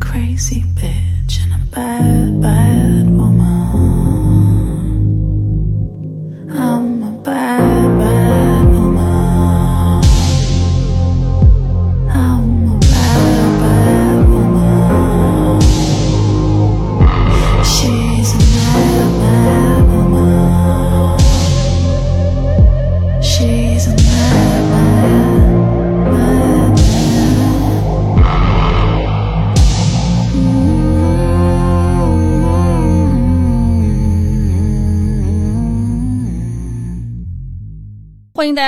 [0.00, 3.19] crazy bitch and a bad, bad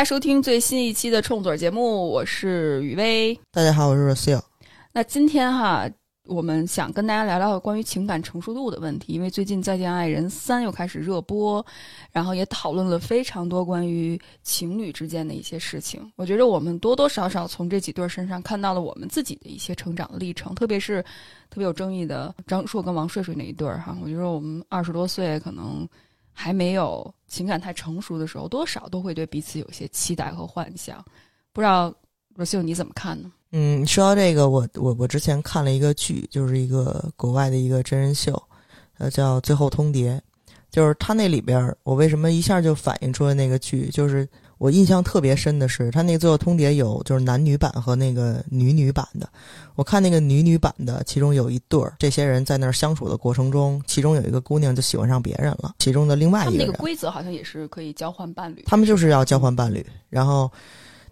[0.03, 3.39] 家收听最新一期的冲嘴节目，我是雨薇。
[3.53, 4.43] 大家好，我是 Rocio。
[4.93, 5.89] 那今天哈，
[6.27, 11.65] 我们想跟大家聊聊关于情感成熟度的问题，因为最近《再见爱人三》又开始热播，
[12.11, 16.13] 然后也讨论了非常多关于情侣之间的一些事情。
[16.17, 21.01] 我觉得我们多多少少从这几对身上看到了我们自己的一些成长的历程，特别是
[21.49, 23.97] 特别有争议的张硕跟王睡睡那一对儿哈。
[24.03, 25.89] 我觉得我们二十多岁可能
[26.33, 31.05] 还没有情感太成熟的时候，多少都会对彼此有些期待和幻想。
[31.53, 31.93] 不知道
[32.35, 33.31] 罗秀你怎么看呢？
[33.51, 38.43] 嗯，说到这个，我我我之前看了一个剧，就是一个国外的一个真人秀，
[38.97, 40.17] 呃，叫《最后通牒》，
[40.73, 49.29] 就是他那里边儿，我为什么一下就反映出了那个剧，就是我印象特别深的是，他那个《最后通牒》有就是男女版和那个女女版的。
[49.75, 60.51] 我看那个女女版的，其中有一对儿，这些人在那儿相处的过程中，其中有一个姑娘就喜欢上别人了，其中的另外一个人，们那个规则好像也是可以交换伴侣，他们就是要交换伴侣，然后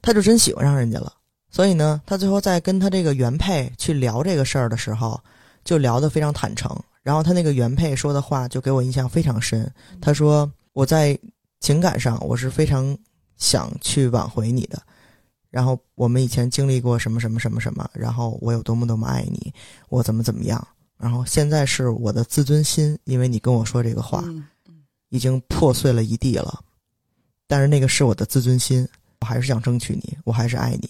[0.01, 1.13] 他就真喜欢上人家了，
[1.51, 5.21] 所以呢，他最后在跟他这个原配去聊这个事儿的时候，
[5.65, 6.75] 就聊得非常坦诚。
[7.03, 9.71] 然后他那个原配说的话就给我印象非常深，
[10.01, 11.19] 他说我在
[11.61, 12.97] 情感上我是非常
[13.37, 14.83] 想去挽回你的，
[15.51, 19.53] 然后我们以前经历过什么什么什么什么，然后我有多么多么爱你，
[19.89, 20.67] 我怎么怎么样，
[20.99, 24.45] 然后现在是我的自尊心，因为你跟我说这个话，嗯
[25.09, 26.63] 已经破碎了一地了，
[27.49, 28.87] 但是那个是我的自尊心，
[29.21, 30.89] 我还是想争取你，我还是爱你。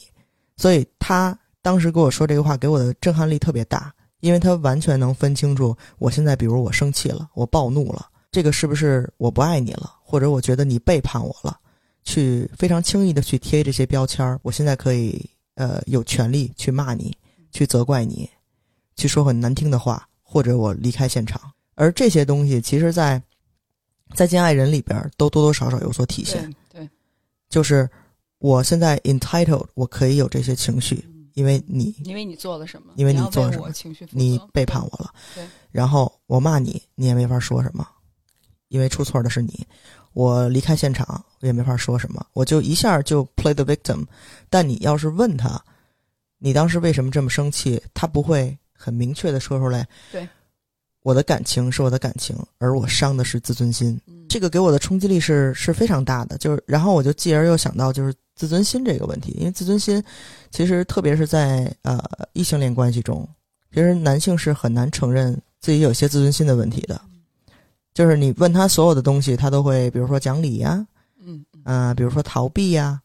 [0.59, 11.59] 所以他当时跟我说这个话，给我的震撼力特别大，因为他完全能分清楚我现在，比如我生气了，我暴怒了，这个是不是我不爱你了，或者我觉得你背叛我了，
[12.05, 14.39] 去非常轻易的去贴这些标签儿。
[14.43, 17.17] 我现在可以呃有权利去骂你，
[17.51, 18.29] 去责怪你，
[18.97, 21.41] 去说很难听的话，或者我离开现场。
[21.75, 23.19] 而这些东西，其实在
[24.15, 26.43] 《再见爱人》里边儿都多多少少有所体现。
[26.69, 26.91] 对对，
[27.49, 27.89] 就是
[28.39, 31.03] 我现在 entitled，我可以有这些情绪，
[31.35, 37.87] 因为你因为你做了什么，因为你做了什么情绪你背叛我了对，然后我骂你，你也没法说什么，
[38.69, 39.67] 因为出错的是你。
[40.13, 44.05] 我离开现场，我也没法说什么，我就一下就 play the victim。
[44.49, 45.63] 但你要是问他，
[46.39, 49.87] 你当时为什么这么生气，他不会很明确的说出来。
[50.11, 50.29] 对，
[51.03, 54.01] 我的感情是我的感情，而我伤的是自尊心。
[54.07, 60.03] 嗯这个给我的冲击力是是非常大的，就是然后我就继而又想到就是自尊心这个问题，因为自尊心
[60.51, 62.03] 其实特别是在呃
[62.33, 63.29] 异性恋关系中，
[63.71, 66.99] 其实男性是很难承认自己有些自尊心的问题的，
[67.93, 70.87] 就是你问他所有的东西，他都会比如说讲理呀，
[71.23, 71.61] 嗯嗯。
[71.65, 72.99] 啊、比如说逃避呀，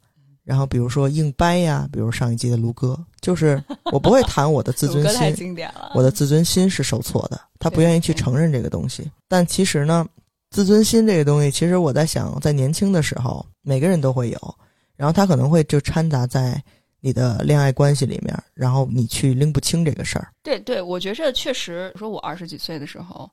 [0.46, 9.12] 然后比如说硬掰呀，比如上一季的卢哥，就是我不会谈我的自尊心， 经典了，我的自尊心是受挫的，他不愿意去承认这个东西。
[9.28, 10.08] 但其实呢，
[10.50, 14.56] 自尊心这个东西，其实我在想，在年轻的时候，每个人都会有，
[14.96, 16.62] 然后他可能会就掺杂在
[17.00, 20.32] 你的恋爱关系里面，然后你去拎不清这个事儿。
[20.42, 23.30] 对对，我觉着确实，说我二十几岁的时候，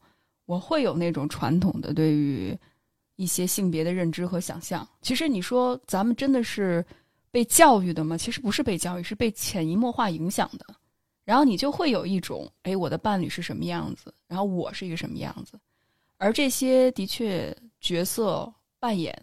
[0.47, 2.57] 我会有那种传统的对于
[3.17, 4.87] 一些性别的认知和想象。
[5.01, 6.85] 其实你说咱们真的是
[7.31, 8.19] 被教育的吗？
[8.19, 10.67] 其实不是被教育，是被潜移默化影响的。
[11.25, 15.57] 然后你就会有一种，哎，我的伴侣是什么样子，然后我是一个什么样子，
[16.19, 19.17] 而这些的确角色扮演，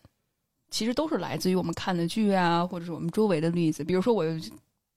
[0.70, 3.84] 其实都是来自于我们看的剧啊，或者是我们周围的例子。
[3.84, 4.24] 比如说，我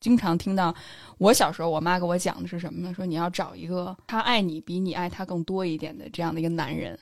[0.01, 0.75] 经常听到
[1.19, 2.93] 我小时候我妈给我讲的是什么呢？
[2.93, 6.99] 说你要找一个他爱你比你爱他更多一点的这样的一个男人，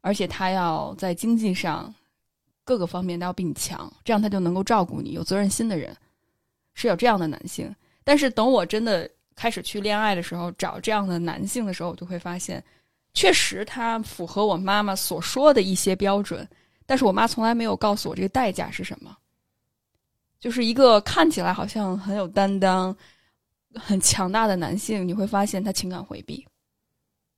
[0.00, 1.94] 而且他要在经济上
[2.64, 5.96] 各个方面都要比你强，这样他就能够照顾你，有责任心的人
[6.74, 7.72] 是有这样的男性。
[8.02, 12.62] 但是等我真的开始去恋爱的时候，找这样的男性的时候，我就会发现，
[13.12, 16.46] 确实他符合我妈妈所说的一些标准，
[16.86, 19.16] 但是我妈从来没有告诉我这个代价是什么。
[20.40, 22.94] 就是一个看起来好像很有担当、
[23.74, 26.46] 很强大的男性，你会发现他情感回避。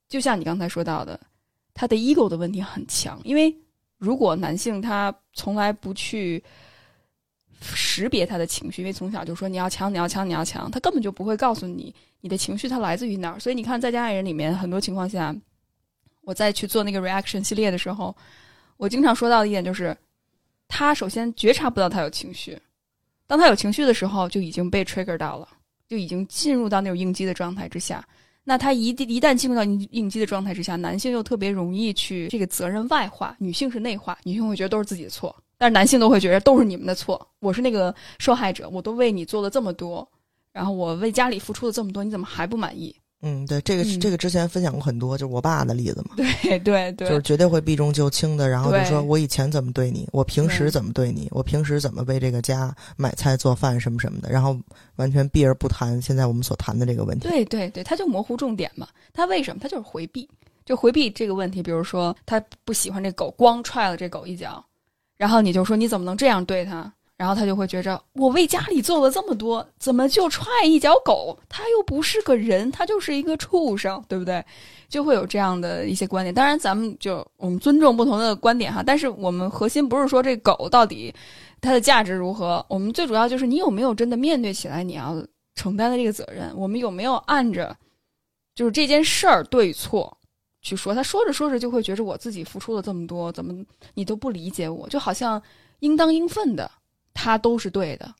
[0.08, 1.20] 就像你刚才说到的，
[1.72, 3.20] 他的 ego 的问题很强。
[3.22, 3.56] 因为
[3.98, 6.42] 如果男性他从来不去
[7.60, 13.38] 识别他的情绪，因为从小就说你要强，你要强，你要强，他根本就不会告诉你你的情绪它来自于哪儿。
[13.38, 15.32] 所以你看，在家爱人里面，很多情况下，
[16.22, 18.14] 我在去做那个 reaction 系列的时候，
[18.76, 19.96] 我经常说到的一点就是，
[20.68, 22.58] 他首先觉察不到他有情绪，
[23.26, 25.48] 当他有情绪的时候，就已经被 trigger 到了，
[25.88, 28.06] 就已经进入到那种应激的状态之下。
[28.44, 40.08] 那他一一旦进入到应应激的状态之下，男性又特别容易去这个责任外化，女性是内化，女性会觉得都是自己的错，但是男性都会觉得都是你们的错，我是那个受害者，我都为你做了这么多，
[40.52, 42.94] 然后我为家里付出了这么多，你怎么还不满意？
[43.28, 54.56] 嗯，对，这个、嗯这个之前分享过很多，就是我爸的例子嘛，对对对，就是绝对会避重就轻的，然后就说我以前怎么对你，我平时怎么对你，我平时怎么为这个家买菜做饭什么什么的，然后
[54.94, 57.28] 完全避而不谈现在我们所谈的这个问题。
[57.28, 58.86] 对对对，他就模糊重点嘛。
[59.12, 59.60] 他为什么？
[59.60, 60.28] 他就是回避，
[60.64, 61.60] 就回避这个问题。
[61.60, 64.64] 比如说，他不喜欢这狗，光踹了这狗一脚，
[65.16, 66.92] 然后你就说你怎么能这样对他？
[67.16, 71.38] 然后他就会觉着我为家里做了这么多，怎么就踹一脚狗？
[71.48, 74.44] 他又不是个人，他就是一个畜生，对不对？
[74.88, 76.32] 就会有这样的一些观点。
[76.32, 81.12] 当然，咱们就我们尊重不同的观点哈，但是我们核心不是说这狗到底
[81.60, 85.16] 它的价值如何，我们最主要就是你有没有真的面对起来你要
[85.54, 87.74] 承担的这个责任，我们有没有按着
[88.54, 90.16] 就是这件事儿对错
[90.60, 90.94] 去说？
[90.94, 93.64] 他说着说着就会觉着我自己付出了这么多，怎么
[93.94, 94.86] 你都不理解我？
[94.88, 95.42] 就好像
[95.80, 96.70] 应当应分的，
[97.16, 98.14] 他都是对的，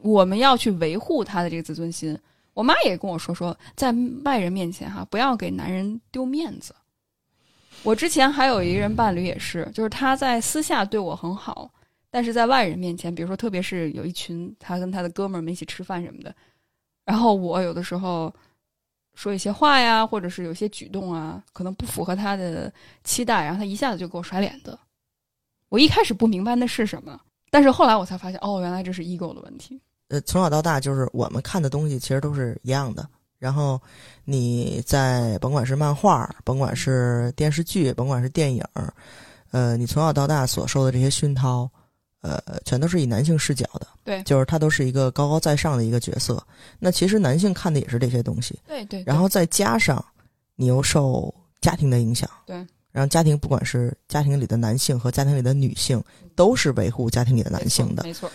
[0.00, 2.18] 我们要去维护他的这个自尊心。
[2.54, 3.94] 我妈也跟我说说，在
[4.24, 6.74] 外人面前哈，不要给男人丢面子。
[7.82, 11.70] 我之前还有一个人伴侣也是，就是他在私下对我很好，
[12.10, 16.34] 但是在外人面前，比如说特别是有一群他跟他的哥们儿们一起吃饭什么的，
[17.04, 18.34] 然后我有的时候
[19.14, 22.70] 说一些话呀，或者是有些举动啊，可能不符合他的
[23.04, 24.78] 期待，然后他一下子就给我甩脸子。
[25.68, 27.18] 我一开始不明白那是什么，
[27.50, 29.80] 但是后来我才发现，哦，原来这是 ego 的问题。
[30.08, 33.08] 呃，从小到大就是我们看的东西其实都是一样的。
[33.38, 33.80] 然后
[34.24, 38.62] 你在甭管是漫画，甭管是电视剧，甭管是电影，
[39.50, 41.68] 呃，你从小到大所受的这些熏陶，
[42.20, 43.86] 呃，全都是以男性视角的。
[44.04, 46.44] 对就是他都是一个高高在上的一个角色。
[46.78, 50.04] 那其实男性看的也是这些东西，对对然后再加上
[50.54, 56.02] 你又受家庭的影响，对，然后家庭不管是家庭里的男性和家庭里的女性，
[56.34, 58.30] 都是维护家庭里的男性的，没错，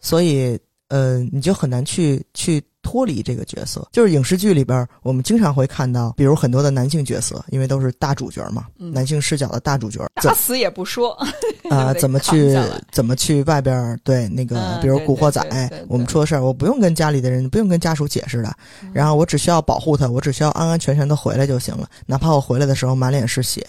[0.00, 0.58] 所以
[0.92, 3.88] 呃，你就很难去去脱离这个角色。
[3.90, 11.12] 就是影视剧里边，我们经常会看到，比如很多的男性角色，因为都是大主角嘛，嗯男性视角的大主角，怎打死也不说。
[11.70, 12.54] 啊、 得怎么去
[12.90, 18.54] 怎么去外边对那个，嗯比如《古惑仔对对对》，我们出了事儿，我不用跟家里的人，不用跟家属解释的，
[18.92, 23.64] 然后我只需要保护他，我只需要安安全全的回来就行了，哪怕我回来的时候满脸是血，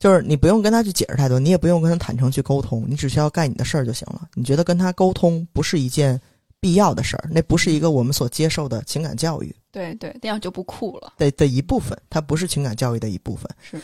[0.00, 4.22] 就是你不用跟他去解释太多，你也不用跟他坦诚去沟通，你只需要干你的事儿就行了。
[4.34, 6.18] 你觉得跟他沟通不是一件
[6.58, 11.12] 必要的事儿，那不是一个我们所接受的情感教育对对，那样就不酷了。
[11.18, 13.48] 的的一部分，它不是情感教育的一部分。
[13.62, 13.78] 是，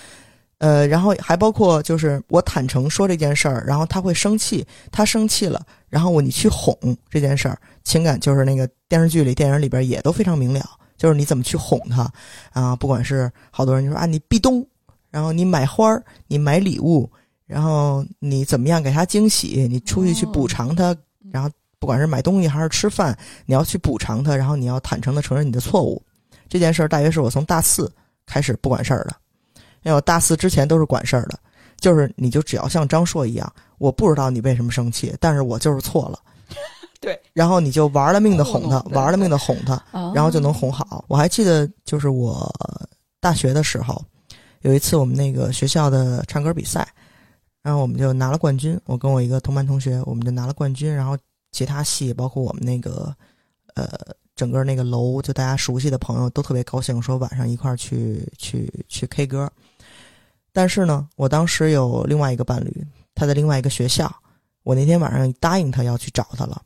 [0.58, 6.74] 呃，然后还包括就是我坦诚说这件事儿，然后他会生气，他生气了，然后我你去哄
[7.10, 10.66] 这件事儿，情感就是那个电视剧里、电影里边也都非常明了，
[10.96, 12.10] 就是你怎么去哄他
[12.52, 14.66] 啊，不管是好多人就说啊你壁咚，
[15.10, 17.10] 然后你买花儿，你买礼物，
[17.46, 20.96] 然后你怎么样给他惊喜，你出去去补偿他，
[21.30, 26.02] 然后不管是买东西还是吃饭，你要去补偿他，然后你要坦诚的承认你的错误。
[26.48, 27.90] 这件事儿大约是我从大四
[28.24, 29.16] 开始不管事儿的，
[29.82, 31.38] 因为我大四之前都是管事儿的，
[31.80, 36.18] 就是你就只要像张硕一样，我不知道你为什么生气，但是我就是错了。
[37.00, 41.04] 对，然后你就玩了命的哄他玩了命的哄他，啊然后就能哄好。
[41.08, 42.50] 我还记得，就是我
[43.20, 44.02] 大学的时候，
[44.66, 46.88] 有一次我们那个学校的唱歌比赛，
[47.62, 48.76] 然后我们就拿了冠军。
[48.84, 50.92] 我跟我一个同班同学，我们就拿了冠军。
[50.92, 51.16] 然后
[51.52, 53.14] 其他系，包括我们那个
[53.76, 53.88] 呃
[54.34, 59.48] 整个那个楼，就大家熟悉的朋友都特别高兴，说晚上一块儿去去去 K 歌。
[60.52, 64.12] 但是呢，我当时有另外一个伴侣，他在另外一个学校，
[64.64, 66.60] 我那天晚上答应他要去找他了。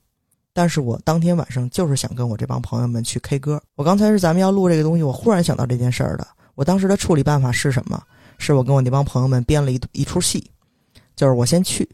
[0.54, 3.62] 但是我当天晚上就是想跟我这帮朋友们去 K 歌。
[3.75, 6.26] 我刚才是咱们要录这个东西，我忽然想到这件事儿的。
[6.61, 7.99] 我当时的处理办法是什么？
[8.37, 10.50] 是我跟我那帮朋友们编了一一出戏，
[11.17, 11.88] 就是我先去，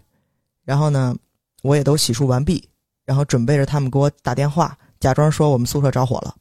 [0.64, 1.14] 然后呢，
[1.62, 2.68] 我也都洗漱完毕，
[3.04, 6.35] 然后准备着他们给我打电话，假装说我们宿舍着火了，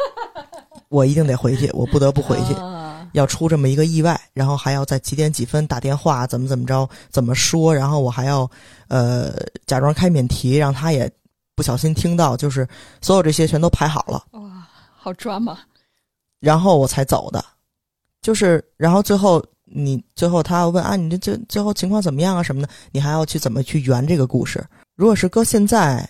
[0.90, 2.52] 我一定得回去，我不得不回去。
[2.52, 2.76] 啊
[3.14, 8.48] 要出这么一个意外，然后还要在几点几分打电话，怎么怎么着，怎么说，然后我还要
[8.88, 9.32] 呃
[9.64, 11.10] 假装开免提，让他也
[11.54, 12.68] 不小心听到，就是
[13.00, 15.58] 所有这些全都排好了，哇，好抓嘛！
[16.40, 17.44] 然后我才走的。
[18.20, 24.64] 就是，然后最后你最后他要问啊，你这这最后情况怎么样啊什么的，你还要去怎么去圆这个故事。
[24.96, 26.08] 如果是搁现在，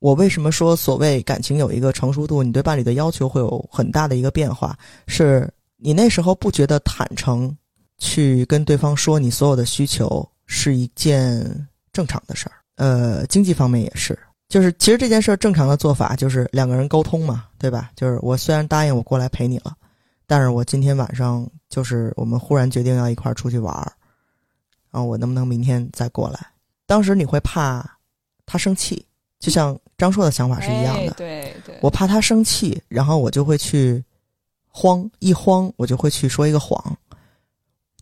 [0.00, 4.76] 我为什么说所谓感情有一个成熟度，你对伴侣的要求会有很大的一个变化？
[5.06, 7.56] 是你那时候不觉得坦诚
[7.96, 12.52] 去跟对方说你所有的需求是一件正常的事儿？
[12.76, 14.16] 呃，经济方面也是，
[14.48, 17.90] 就是其实这件事儿正常的做法就是两个人沟通嘛，对吧？
[17.94, 19.76] 就是我虽然答应我过来陪你了，
[20.26, 23.92] 但是我今天晚上就是我们忽然决定要一块儿出去玩儿，
[24.90, 26.46] 然后我能不能明天再过来？
[26.86, 27.84] 当时你会怕
[28.46, 29.04] 他生气，
[29.38, 31.10] 就像张硕的想法是一样的。
[31.10, 34.02] 哎对对，我怕他生气，然后我就会去
[34.66, 36.96] 慌，一慌我就会去说一个谎，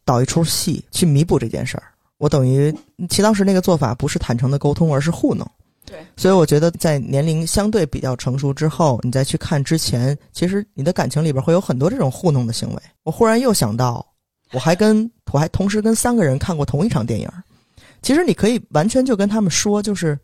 [0.05, 1.83] 导一出戏去弥补这件事儿。
[2.19, 2.73] 我等于
[3.09, 5.45] 其实当时那个做法不是坦诚的沟通，而是糊弄。
[5.87, 12.83] 对，所以我觉得在年龄相对比较成熟之后，你再去看之前，其实你的感情里边会有很多这种糊弄的行为。
[13.05, 14.05] 我忽然又想到，
[14.53, 17.29] 我还跟我还同时跟三个人看过同一场电影。
[18.03, 20.19] 其实你可以完全就跟他们说，就是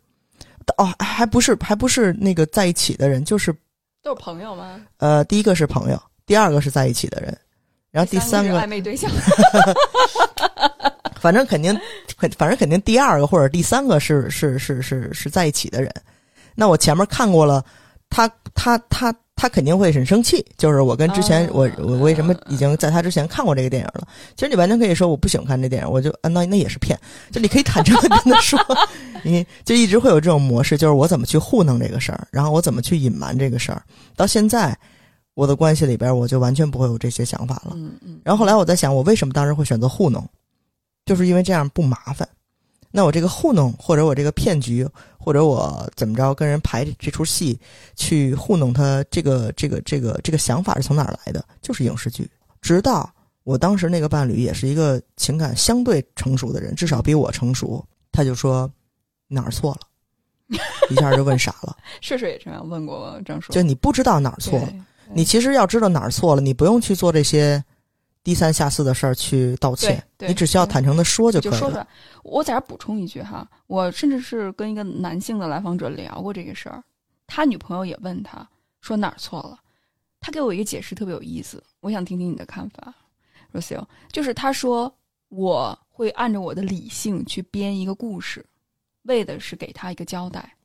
[0.77, 3.53] 哦，还不是还不是那个在一起的人，就是
[4.01, 4.81] 都是朋友吗？
[4.97, 7.35] 呃，第一个是朋友，第二个是在一起的人，
[7.89, 9.09] 然后第三个是暧昧对象。
[11.19, 11.77] 反正肯定，
[12.23, 15.91] 肯反正肯定第二个或者第三个是是是是是在一起的人。
[16.55, 17.61] 那我前面看过了，
[18.09, 20.45] 他他他他肯定会很生气。
[20.57, 24.07] 就是我跟之前、啊我我为什么已经在他之前看过这个电影了？
[24.37, 26.97] 其实你完全可以说我不喜欢看这电影，我就啊那那也是骗。
[27.29, 28.57] 就你可以坦诚的跟他说，
[29.23, 33.83] 你就一直会有这种模式，就是我怎么去糊弄这个事儿，然后我怎么去隐瞒这个事儿。
[34.15, 34.77] 到现在
[35.33, 37.71] 我的关系里边，我就完全不会有这些想法了。
[37.73, 40.23] 嗯嗯，然后后来我在想，我为什么当时会选择糊弄，
[41.05, 42.27] 就是因为这样不麻烦。
[42.95, 47.59] 那我这个糊弄，或者我这个骗局，或者我怎么着跟人排这出戏，
[47.95, 51.43] 去糊弄他，这个这个这个这个想法是从哪儿来的？
[51.59, 52.29] 就是影视剧。
[52.61, 53.11] 直到
[53.43, 58.71] 我当时那个伴侣也是一个情感相对成熟的人，至少比我成熟，他就说
[59.27, 60.57] 哪儿错了，
[60.91, 61.75] 一下就问傻了。
[61.99, 64.73] 睡睡也这样问过张叔，就你不知道哪儿错了，
[65.11, 67.63] 你其实要知道哪儿错了，你不用去做这些
[68.23, 71.55] 低三下四的事儿去道歉，你只需要坦诚的说就可以了。
[71.55, 71.87] 就说出来。
[72.23, 76.81] 我在这儿补充一句哈，我甚至是跟一个男性的来访者聊过这个事儿，
[77.27, 78.47] 他女朋友也问他
[78.79, 79.59] 说哪儿错了，
[80.21, 82.93] 他给我一个解释特别有意思，我想听听你的看法
[83.51, 84.93] r o s i l 就是他说
[85.27, 88.45] 我会按照我的理性去编一个故事，
[89.03, 90.55] 为的是给他一个交代，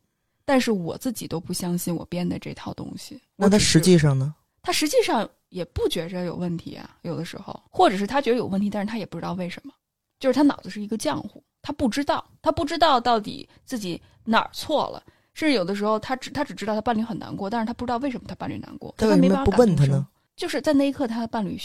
[0.44, 3.20] 但是我自己都不相信我编的这套东西。
[3.34, 4.32] 那他实际上呢？
[4.62, 9.72] 他实际上也不觉着有问题啊，有的时候，或者是他觉得有问题，但是他也不知道为什么，
[10.20, 15.02] 就是他脑子是一个浆糊，他不知道，他不知道到底自己哪儿错了，
[15.34, 20.06] 甚至有的时候他只他只知道他伴侣很难过，但是他不知道为什么他伴侣难过，他为什么不问他呢？
[20.36, 21.58] 就是在那一刻，他的伴侣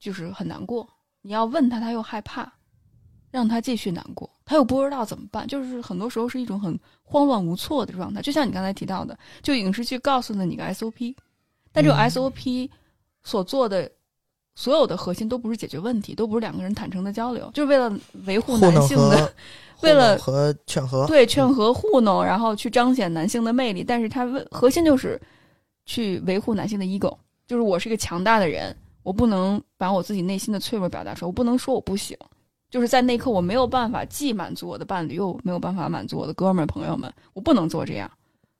[0.00, 0.88] 就是很难过，
[1.22, 2.52] 你要问他，他又害怕，
[3.30, 8.22] 让他继续难过，他又不知道怎么办，就是很多时候是一种很慌乱无措的状态。
[8.22, 11.14] 就像你刚才提到的，就影视剧告诉了你个 SOP，
[11.72, 12.10] 但这种嗯。
[12.10, 12.70] SOP
[13.22, 13.90] 所做的
[14.54, 17.92] 所有的核心都不是解决问题，都不是两个人坦诚的交流，就是为了
[18.26, 19.32] 维护男性的
[19.82, 25.20] 为了和劝和，对劝和糊弄，然后去彰显男性的魅力，但是他为核心就是
[25.86, 32.16] 去维护男性的 ego，就是我是一个强大的人，我不能把我自己内心的脆弱表达出来，我不能说我不行，
[32.68, 38.10] 就是在那一刻我没有办法既满足我的伴侣，又没有办法满足我的哥们儿朋友们，我不能做这样，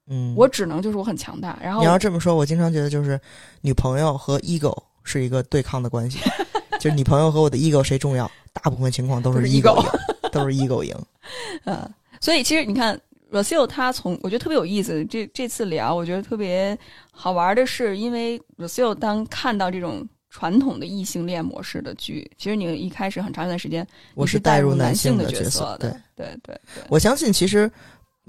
[0.09, 3.21] 嗯，我只能就是我很强大，然后你要这么说，我经常觉得就是
[3.61, 6.19] 女朋友和 ego 是一个对抗的关系，
[6.81, 8.31] 就是女朋友和我的 ego 谁重要？
[8.53, 9.91] 大部分情况都是 ego 赢，
[10.33, 10.95] 都是 ego 赢。
[11.65, 11.89] 嗯，
[12.21, 12.95] 所以其实你看
[13.31, 16.77] r o s i l 他从我觉得特别有意思，这这次聊我觉得特别
[17.11, 27.71] 好玩的是，因为 r o s i l 当看到这种传统的异性恋模式的剧，其实你一开始很长一段时间我是带入男性的角色的，对，对对对，我相信其实，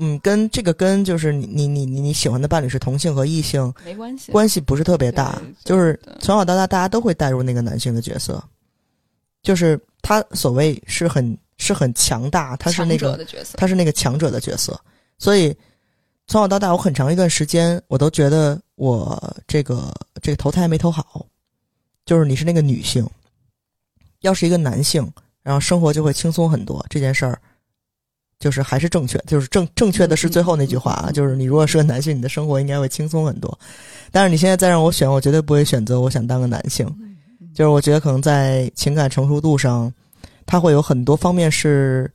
[0.02, 8.42] 嗯，跟这个跟就是你你你你你喜欢的伴侣是同性和异性没关系，关系不是特别大，就是从小到大大家都会带入那个男性的角色，
[9.44, 13.20] 就是他所谓是很是很强大，他是那个
[13.56, 14.80] 他是那个强者的角色，
[15.18, 15.54] 所以
[16.28, 21.26] 从小到大，我很长一段时间我都觉得我这个这个投胎没投好，
[22.06, 23.06] 就是你是那个女性，
[24.22, 25.06] 要是一个男性，
[25.44, 26.86] 然后生活就会轻松很多。
[26.90, 27.42] 这件事儿
[28.40, 33.60] 就是还是正确，就是正正确的是最后那句话啊，就是你如果是个男性，你的生活应该会轻松很多。
[34.12, 36.88] 但是你现在再让我选，我绝对不会选择我想当个男性。
[37.02, 37.18] 嗯
[37.54, 39.92] 就是我觉得可能在情感成熟度上，
[40.46, 42.10] 他会有很多方面是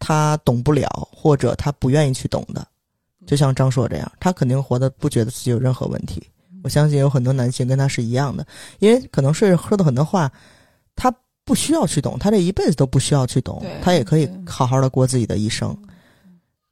[0.00, 2.66] 他懂不了，或者他不愿意去懂的。
[3.24, 6.26] 就像张硕这样，他肯定活得不觉得自己有任何问题。
[6.64, 8.44] 我相信有很多男性跟他是一样的，
[8.80, 10.32] 因为可能是说的很多话，
[10.96, 11.14] 他
[11.48, 15.74] 不需要去懂，他这一辈子都不需要去懂对，他也可以好好的过自己的一生。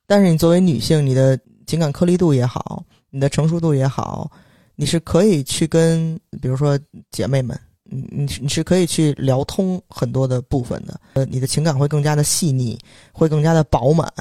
[0.06, 4.30] 但是你作为女性，你的情感颗粒度也好，你的成熟度也好，
[4.74, 6.78] 你是可以去跟，比如说
[7.10, 11.00] 姐妹们，你你你是可以去聊通很多的部分的。
[11.14, 12.78] 呃，你的情感会更加的细腻，
[13.12, 14.12] 会更加的饱满。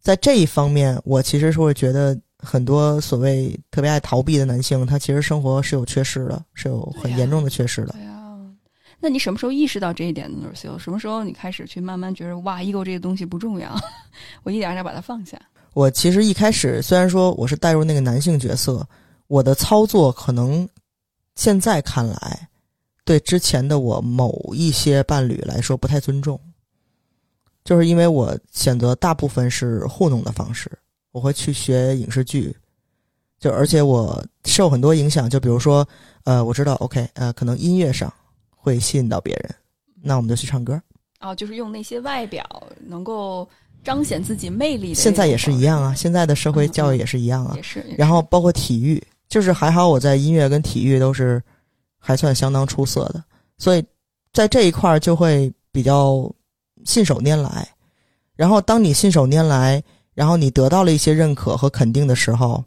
[0.00, 7.94] 在这一方面，我其实是会觉得很多所谓特别爱逃避的男性，他其实生活是有缺失的，是有很严重的缺失的。
[9.04, 13.78] 那你什么时候意识到这一点呢 n u r s i 什么时候你开始去慢慢觉得哇，ego 这个东西不重要，
[14.44, 15.38] 我一点点把它放下？
[15.74, 18.88] 我其实一开始虽然说我是带入那个男性角色，
[19.26, 20.66] 我的操作可能
[21.34, 22.48] 现在看来，
[23.04, 26.40] 对之前的我某一些伴侣来说不太尊重，
[27.62, 30.72] 就是因为我选择大部分是糊弄的方式，
[31.12, 32.56] 我会去学影视剧，
[33.38, 35.86] 就而且我受很多影响，就比如说，
[36.22, 38.10] 呃，我知道 OK，呃，可能音乐上
[38.64, 39.54] 会吸引到别人，
[40.00, 40.80] 那我们就去唱歌。
[41.20, 42.42] 哦，就是用那些外表
[42.80, 43.46] 能够
[43.84, 47.62] 彰显自己魅力的，现在也是一样啊，，现在的社会教育也是一样啊也。
[47.62, 47.80] 是。
[47.80, 51.42] 也是然后包括体育，就是还好我在音乐跟体育都是
[51.98, 53.22] 还算相当出色的，
[53.58, 53.84] 所以
[54.32, 56.30] 在这一块儿就会比较
[56.84, 57.68] 信手拈来。
[58.34, 59.82] 然后当你信手拈来，
[60.14, 62.64] 然后你得到了一些认可和肯定的时候，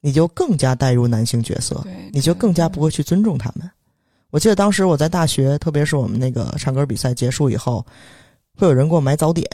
[0.00, 3.70] 你就更加带入男性角色，你就更加不会去尊重他们。
[4.30, 7.84] 我记得当时我在大学，特别是我们那个唱歌比赛结束以后，
[8.56, 9.44] 会有人给我买早点，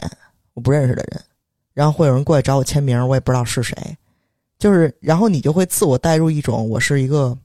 [0.53, 1.21] 我不认识的人，
[1.73, 3.75] 然后会有人过来找我签名，我也不知道是谁，
[4.59, 7.37] 就是然后你就会自我带入一种我是一个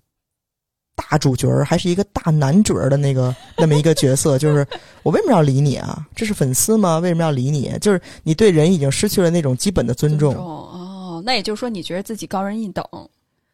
[0.95, 4.67] 大主角儿，还是一个大男主儿的那个那么一个角色，就是
[5.03, 6.07] 我为什么要理你啊？
[6.15, 6.99] 这是粉丝吗？
[6.99, 7.73] 为什么要理你？
[7.81, 10.35] 就是你对人已经失去了那种基本的尊重。
[10.35, 12.85] 哦，那也就是说，你觉得自己高人一等，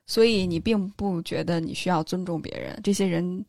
[0.07, 2.79] 所以你并不觉得你需要尊重别人。
[2.83, 3.45] 这些人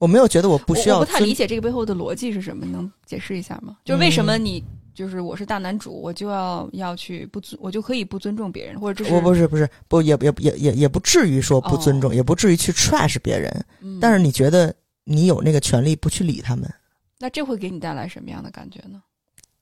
[0.00, 3.76] 我没有觉得我不需要我我不太理解这个背后的逻辑是什么，能解释一下吗？
[3.84, 4.64] 就是为什么你、
[4.94, 16.68] 就是我是大男主，我就要要去不尊，我就可以不尊重别人，或者这是我不是不是不也也也也也不至于说不尊重，哦也不至于去 trash 别人，嗯但是你觉得你有那个权利不去理他们，
[17.18, 19.02] 那这会给你带来什么样的感觉呢？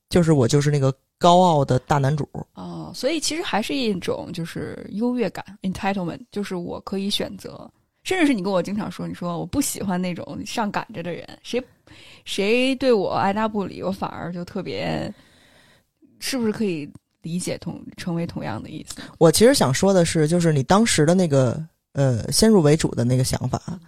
[0.09, 2.27] 就是我就是那个高傲的大男主。
[2.55, 7.71] 哦，所以其实还是一种就是优越感 （entitlement），就是我可以选择，
[8.09, 11.63] 甚至是你跟我经常说，你说我不喜欢那种上赶着的人，谁
[12.25, 15.13] 谁对我爱答不理，我反而就特别，
[16.19, 16.91] 是不是可以
[17.21, 19.03] 理解同成为同样的意思？
[19.19, 23.79] 我其实想说的是，就是你当时的那个呃先入为主的那个想法，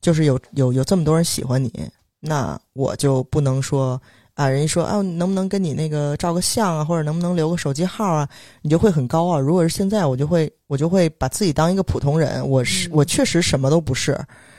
[0.00, 1.70] 就是有有有这么多人喜欢你，
[2.18, 4.00] 那我就不能说
[4.36, 8.28] 啊，人家说啊，能不能跟你那个照个相啊，或者能不能留个手机号啊，
[8.60, 9.40] 你就会很高傲。
[9.40, 14.14] 如果是现在，我就会我就会把自己当一个普通人，我是、嗯我确实什么都不是。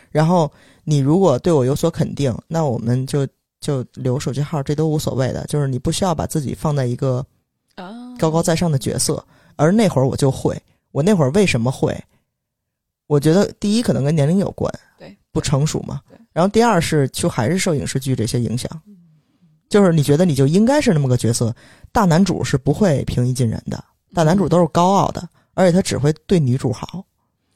[0.10, 0.52] 然后
[0.84, 3.28] 你如果对我有所肯定，那我们就
[3.62, 7.24] 就留手机号，这都无所谓的，就是你不需要把自己放在一个
[7.76, 9.24] 啊，高高在上的角色。
[9.58, 10.60] 而那会儿我就会，
[10.92, 11.96] 我那会儿为什么会？
[13.06, 16.18] 我觉得第一可能跟年龄有关，对，不成熟嘛对。
[16.34, 18.70] 然后第二是就还是受影视剧这些影响，
[19.70, 21.54] 就是你觉得你就应该是那么个角色，
[21.92, 27.04] 大男主是不会平易近人的，大男主都是高傲的，而且他只会对女主好，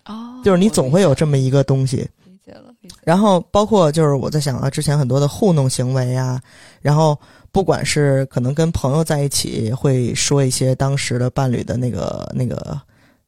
[0.06, 1.98] 哦，就是你总会有这么么一个东西。
[2.26, 3.02] 理解了，理解了。
[3.04, 6.40] 然后包括就是我在想啊，之前很多的糊弄行为啊，
[6.82, 7.18] 然后
[7.52, 12.80] 不管是可能跟朋友在一起会说一些当时的伴侣的那个那个，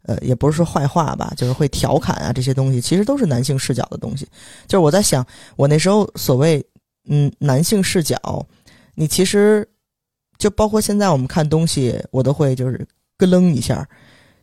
[0.04, 4.28] 呃，也不是说坏话吧，就是会调侃啊这些东西，其实都是男性视角的东西。
[4.68, 6.64] 就是我在想，我那时候所谓
[7.08, 8.18] 嗯男性视角，
[8.96, 9.68] 你其实
[10.38, 13.88] 就包括现在我们看东西，我都会就是咯楞一下，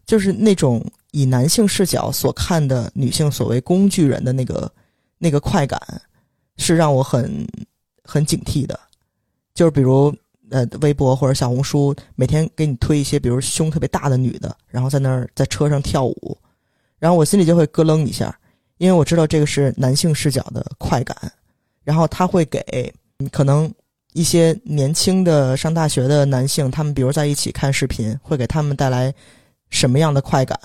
[0.06, 4.72] 就是那种以男性视角所看的女性所谓工具人的那个
[5.18, 5.80] 那个快感，
[6.56, 7.46] 是让我很
[8.04, 8.78] 很警惕的。
[9.52, 10.14] 就是比如
[10.50, 16.36] 呃，微博或者小红书每天给你推一些，比如胸特别大的女的，然后在那儿在车上跳舞，
[16.98, 18.36] 然后我心里就会咯楞一下，
[18.78, 21.16] 因为我知道这个是男性视角的快感，
[21.84, 22.92] 然后他会给
[23.30, 23.72] 可能
[24.12, 29.12] 一些年轻的上大学的男性，他们比如在一起看视频，会给他们带来
[29.70, 30.58] 什么样的快感，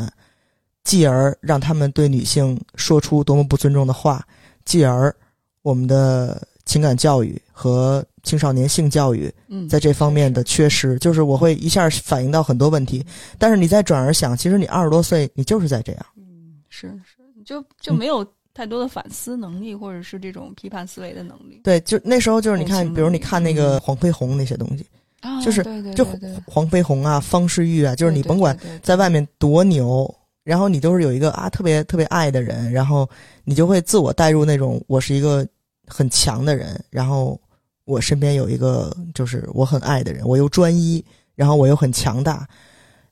[0.84, 4.26] 继而让他们对女性说出多么不尊重的话，
[4.66, 5.16] 继而
[5.62, 13.06] 我们的情感教育和青少年性教育嗯，在这方面的缺失，就是我会一下反映到很多问题。
[13.38, 16.06] 但是你再转而想，其实你二十多岁，你就是在这样。
[16.18, 21.60] 嗯是是，就就没有太多的反思能力，或者是这种批判思维的能力。
[21.62, 23.80] 对，就那时候就是你看，比如你看那个嗯。
[23.82, 24.88] 黄飞鸿那些东西，
[25.20, 26.06] 啊，就是对对就
[26.48, 30.10] 黄飞鸿啊、方世玉啊，就是你甭管在外面多牛，
[30.46, 33.08] 然后你都是有一个啊特别特别爱的人，然后
[33.44, 35.46] 你就会自我带入那种我是一个
[35.86, 37.38] 很强的人，然后
[37.84, 41.04] 我身边有一个就是我很爱的人，我又专一，
[41.36, 42.48] 然后我又很强大，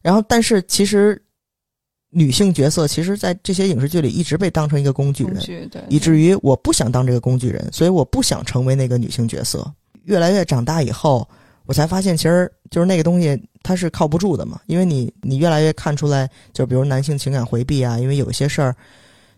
[0.01, 1.21] 然后，但是其实
[2.13, 9.65] 女性角色，其实在这些影视剧里一直被当成一个工具人，具对，以至于我不想当这个工具人，所以我不想成为那个女性角色。
[10.03, 11.27] 越来越长大以后，
[11.65, 18.75] 我才发现，其实就是那个东西它是靠不住的嘛，因为你你越来越看出来，就比如男性情感回避啊，因为有些事儿，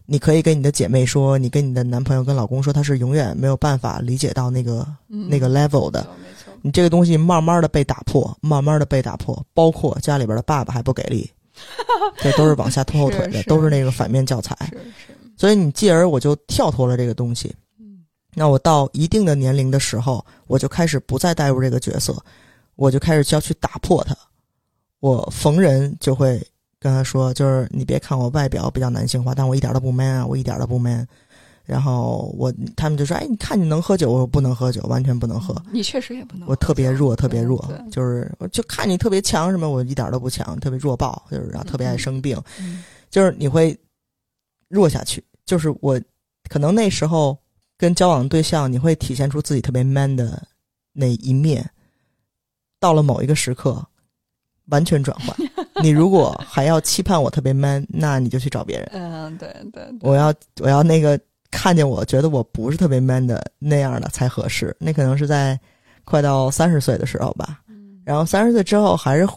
[0.05, 6.05] 你可以跟你的姐妹说，你跟你的男朋友、跟老公说，他是永远没有办法理解到那个嗯那个 level 的。
[6.61, 11.29] 你这个东西慢慢的被打破，慢慢的被打破，包括家里边的爸爸还不给力，
[12.21, 14.55] 这都是往下拖后腿的，都是那个反面教材。
[14.69, 17.53] 是是，所以你继而我就跳脱了这个东西。
[17.79, 22.15] 嗯那我到一定的年龄的时候，我就开始不再带入这个角色，
[22.75, 24.15] 我就开始就要去打破它。
[24.99, 26.45] 我逢人就会
[26.79, 31.07] 跟他说，就是你别看我外表比较男性化，但我一点都不 man 啊，我一点都不 man。
[31.65, 35.55] 然后我他们就说，哎，你看你能喝酒，我说不能喝酒，完全不能喝。
[35.71, 43.77] 你确实也不能喝，我特别弱，特别弱就是我就看你特别强什么，我一点都不强，特别弱爆，就是然后特别爱生病，嗯就是你会
[44.67, 45.23] 弱下去。
[45.45, 45.99] 就是我
[46.49, 47.37] 可能那时候
[47.77, 50.41] 跟交往对象，你会体现出自己特别 man 的
[50.93, 51.69] 那一面，
[52.79, 53.83] 到了某一个时刻，
[54.67, 55.35] 完全转换。
[55.83, 58.89] 你如果还要期盼我特别 man，那你就去找别人。
[58.93, 61.19] 嗯，对对，对我要我要那个
[61.51, 64.75] 看见我觉得我不是特别 man 的那样的才合适。
[64.79, 65.59] 那可能是在
[66.03, 67.59] 快到三十岁的时候吧。
[68.03, 69.27] 然后三十岁之后还是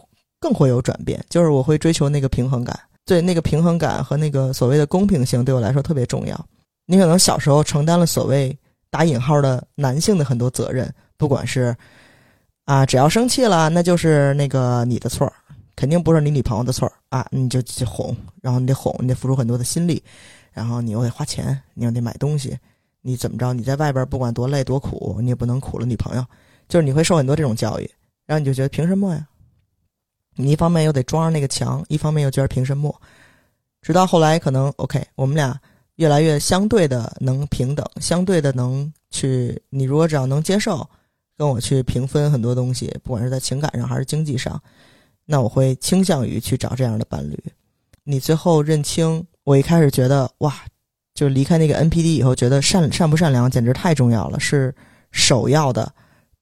[0.41, 2.79] 更会有转变，就是我会追求那个平衡感。
[3.05, 6.47] 对那个平衡感和那个所谓的公平性对我来说特别重要。
[6.85, 8.57] 你可能小时候承担了所谓
[8.91, 11.75] 打引号的男性的很多责任，不管是
[12.65, 15.33] 啊，只要生气了，那就是那个你的错儿，
[15.75, 20.03] 肯定不是你女朋友的错儿啊，你就去哄，然后你得哄，你得付出很多的心力，
[20.59, 22.59] 然后你又得花钱，你又得买东西，
[23.01, 23.53] 你怎么着？
[23.53, 26.27] 你在外边不管多累多苦，你也不能苦了女朋友，
[26.69, 27.89] 就是你会受很多这种教育，
[28.27, 29.29] 然后你就觉得凭什么呀？
[30.35, 32.93] 你一方面又得装上那个墙，一方面又觉得凭什么？
[33.83, 35.57] 直到后来可能 OK，我们俩
[35.95, 40.85] 越来越相对的能平等，相对的能去，你如果只要能接受，
[41.37, 44.61] 跟我去平分很多东西，不管是在情感上还是经济上，
[45.25, 47.39] 那我会倾向于去找这样的伴侣。
[48.03, 50.55] 你最后认清，我一开始觉得哇，
[51.15, 54.75] 就离开那个 NPD 以后，觉得善善不善良简直太重要了，是
[55.11, 55.91] 首要的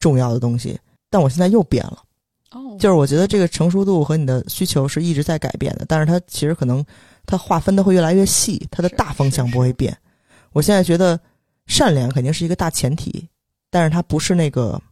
[0.00, 0.76] 重要的东西。
[1.08, 2.02] 但我现在又变了。
[2.50, 6.84] 哦，就是我觉得这个成熟度和你的需求是一直在改变的，但是它其实可能
[7.26, 9.96] 它划分的会越来越细，它的大方向不会变。
[10.50, 11.16] 我现在觉得
[11.68, 13.28] 善良肯定是一个大前提，
[13.70, 14.82] 但是它不是那个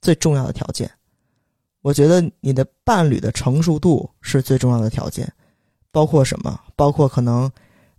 [0.00, 0.88] 最重要的条件。
[1.82, 5.28] 我觉得你的伴侣的成熟度是最重要的条件，
[5.90, 6.60] 包括什么？
[6.74, 7.50] 包括可能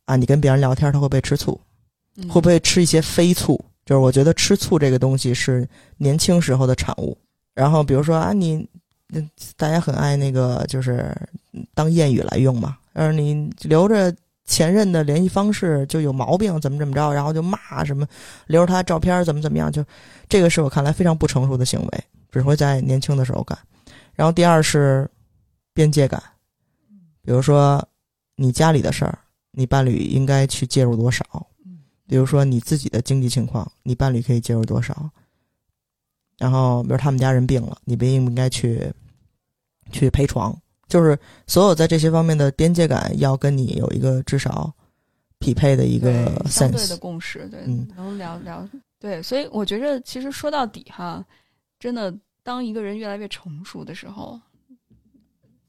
[0.06, 1.60] 啊，你跟别人聊天他会不会吃醋，
[2.16, 3.60] 嗯会不会吃一些非醋？
[3.86, 7.18] 就是我觉得吃醋这个东西是年轻时候的产物。
[7.56, 8.68] 然后比如说啊，你
[9.14, 11.16] 嗯大家很爱那个就是
[11.74, 14.14] 当谚语来用嘛，呃，你留着
[14.46, 18.06] 前任的联系方式就有毛病，怎么怎么着，然后就骂什么，
[18.46, 19.84] 留着他照片怎么怎么样，就
[20.30, 23.58] 这个是我看来非常不成熟的行为，只会在年轻的时候干。
[24.14, 25.10] 然后第二是
[25.74, 26.22] 边界感，
[27.28, 27.86] 比如说
[28.38, 29.20] 你家里的事儿，
[29.52, 31.46] 你伴侣应该去介入多少？
[32.08, 35.12] 比如说你自己的经济情况，你伴侣可以介入多少？
[36.38, 38.90] 然后，比如他们家人病了，你不应不应该去
[39.92, 40.58] 去陪床？
[40.88, 44.74] 就是所有在这些方面的边界感，要跟你有一个至少
[45.38, 46.96] 匹配的一个对相对的。
[46.96, 48.66] 共识，对，嗯能聊聊，
[49.02, 51.26] 对，所以我觉着其实说到底哈，
[51.78, 54.40] 真的，当一个人越来越成熟的时候，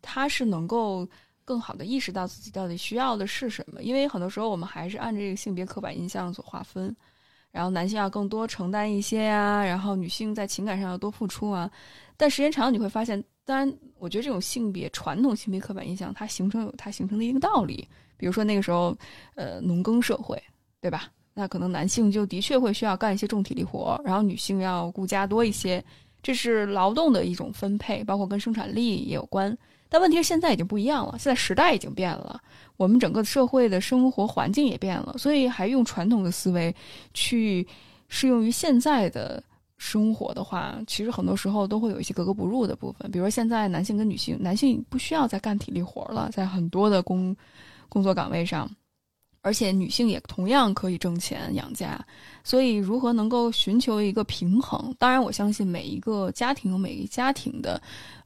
[0.01, 1.05] 他是能够
[1.48, 6.94] 更好的意识到自己到底需要的是什么，因为很多时候我们还是按这个性别刻板印象所划分。
[7.50, 11.70] 然后男性要更多承担一些呀、然后女性在情感上要多付出啊。
[12.18, 17.88] 但时间长了你会发现，当然，我觉得这种性别传统性别刻板印象，它形成有它形成的一个道理。
[18.18, 18.94] 比如说那个时候，
[19.34, 20.40] 呃，农耕社会，
[20.82, 21.11] 对吧？
[21.32, 25.82] 那可能男性就的确会需要干一些重体力活，然后女性要顾家多一些，
[26.22, 29.56] 这是劳动的一种分配，包括跟生产力也有关。
[29.88, 32.40] 但问题是现在已经不一样了，现在时代已经变了，
[32.77, 36.74] 我们整个社会的生活环境也变了，所以还用传统的思维
[37.14, 37.66] 去
[38.09, 39.42] 适用于现在的
[39.77, 43.11] 生活的话，其实很多时候都会有一些格格不入的部分。
[43.11, 47.35] 比如说现在男性跟女性，男性不需要再干体力活了，在很多的工
[47.88, 48.68] 工作岗位上，
[49.40, 51.98] 而且女性也同样可以挣钱养家。
[52.44, 54.94] 所以如何能够寻求一个平衡？
[54.98, 57.81] 当然，我相信每一个家庭有每一个家庭的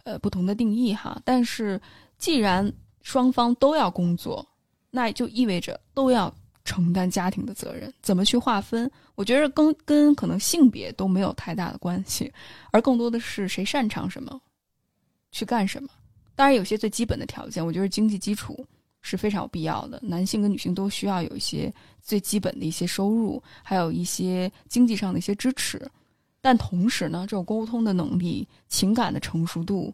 [0.04, 1.20] 呃不同的定义哈。
[1.24, 1.80] 但是
[2.18, 2.72] 既然
[3.02, 4.46] 双方都要工作，
[4.90, 6.32] 那就意味着都要
[6.64, 7.92] 承担家庭的责任。
[8.00, 8.88] 怎么去划分？
[9.14, 12.32] 我觉得跟跟可能性别都没有太大的关系，
[12.70, 14.40] 而更多的是谁擅长什么，
[15.32, 15.88] 去干什么。
[16.34, 18.64] 当然，有些最基本的条件，我觉得经济基础
[19.02, 20.00] 是非常有必要的。
[20.02, 25.86] 男性跟女性都需要有一些最基本的一些收入，还有一些经济上的一些支持。
[26.40, 29.92] 但同时呢，这种沟通的能力、情感的成熟度，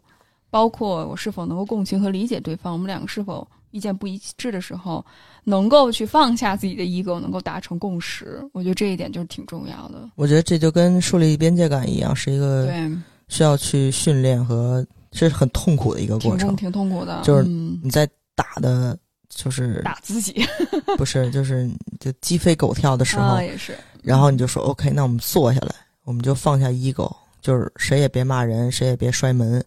[0.49, 5.05] 包括我是否能够共情和理解对方，我们两个是否意见不一致的时候，
[5.43, 10.09] 能够去放下自己的 ego，能够达成共识，我觉得这一点就是挺重要的。
[10.15, 16.55] 我觉得这就跟树立边界感一样，是一个对，需要去训练和这是很痛苦的一个过程挺痛。
[16.55, 18.97] 挺痛苦的，就是嗯你在打的，
[19.27, 20.45] 就是打自己
[20.97, 25.75] 不是就是就鸡飞狗跳的时候，啊，也是，然后你就说 OK，那我们坐下来，
[26.05, 29.61] 我们就放下 ego，就是谁也别骂人，谁也别摔门，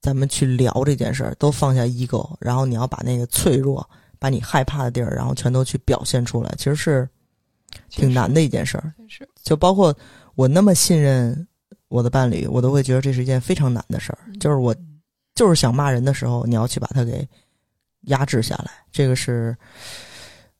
[0.00, 3.84] 咱们去聊这件事儿，都放下 ego，然后你要把那个脆弱，
[4.18, 7.08] 把你害怕的地儿，然后全都去表现出来，其实是
[7.88, 8.94] 挺难的一件事儿。
[9.42, 9.94] 就包括
[10.36, 11.46] 我那么信任
[11.88, 14.18] 我的伴侣，我都会觉得这是一件非常难的事儿。
[14.38, 14.74] 就是我
[15.34, 17.26] 就是想骂人的时候，你要去把他给
[18.02, 19.56] 压制下来，这个是，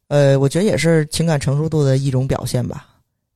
[0.09, 2.87] 呃，我觉得也是情感成熟度的一种表现吧。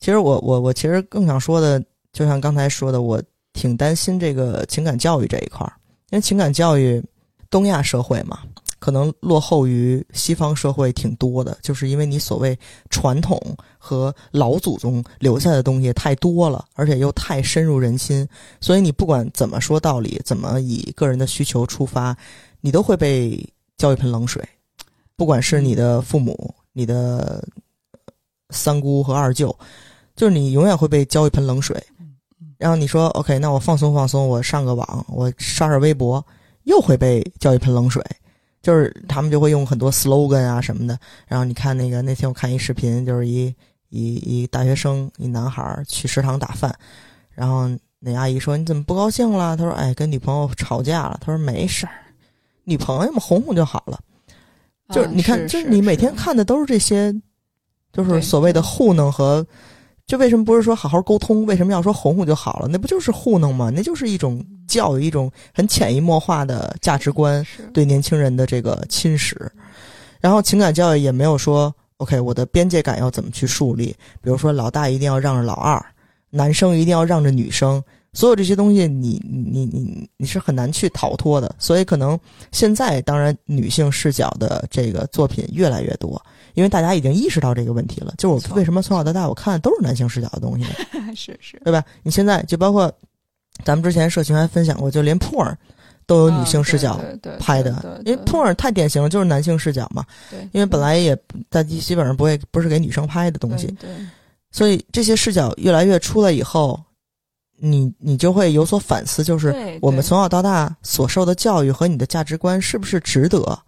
[0.00, 3.22] 其实我我我其实更想说的，就像刚才说的，我
[3.54, 5.72] 挺担心这个情感教育这一块儿，
[6.10, 7.02] 因为情感教育
[7.48, 8.40] 东亚社会嘛，
[8.78, 12.58] 可能落后于西方社会挺多的，就是因为你所谓
[12.90, 13.40] 传统
[13.78, 18.28] 和老祖宗留下的东西太多了，而且又太深入人心，
[18.60, 22.14] 所以你不管怎么说道理，怎么以个人的需求出发，
[22.60, 23.42] 你都会被
[23.76, 24.42] 浇一盆冷水。
[25.16, 27.46] 不管是你的父母、你的
[28.50, 29.56] 三姑和二舅，
[30.16, 31.80] 就是你永远会被浇一盆冷水。
[32.58, 36.24] 然后你说 OK，那我放松放松，我上个网，我刷刷微博，
[36.62, 38.02] 又会被浇一盆冷水。
[38.62, 40.98] 就是他们就会用很多 slogan 啊什么的。
[41.26, 43.54] 然后你看那个那天我看一视频，就是一
[43.90, 46.74] 一一大学生一男孩儿去食堂打饭，
[47.30, 49.56] 然后那阿姨说你怎么不高兴了？
[49.56, 51.18] 他说哎跟女朋友吵架了。
[51.20, 51.92] 他说没事儿，
[52.64, 53.98] 女朋友嘛哄哄就好了。
[54.90, 57.14] 就是啊你看，就是你每天看的都是这些，
[57.92, 59.44] 就是所谓的糊弄和，
[60.06, 61.46] 就为什么不是说好好沟通？
[61.46, 62.68] 为什么要说哄哄就好了？
[62.68, 63.70] 那不就是糊弄吗？
[63.74, 69.34] 那就是一种教育，一种很潜移默化的价值观对年轻人的这个侵蚀。
[70.20, 73.86] 然后情感教育也没有说 OK，我的边界感要怎么去树立？
[74.20, 75.82] 比如说老大一定要让着老二，
[76.28, 77.82] 男生一定要让着女生。
[78.14, 81.54] 所有这些东西你，你你你你是很难去逃脱的。
[81.58, 82.18] 所以可能
[82.52, 86.20] 现在当然女性视角的这个作品越来越多，
[86.54, 88.14] 因为大家已经意识到这个问题了。
[88.16, 91.14] 就是我为什么从小到大我看的都是男性视角的东西呢？
[91.14, 91.84] 是是对吧？
[92.02, 92.90] 你现在就包括
[93.64, 95.54] 咱们之前社群还分享过，就连 porn
[96.06, 97.00] 都有女性视角
[97.38, 97.70] 拍的，
[98.04, 100.04] 因为对对 porn 太典型了，就是男性视角嘛。
[100.30, 101.16] 对，因为本来也
[101.48, 104.06] 大基基本上不会不是给女生拍的东西，对对
[104.50, 106.80] 所以这些视角越来越出来以后，
[107.56, 113.58] 你你就会有所反思，就是我们从小到大所受的教育和你的价值观是不是值得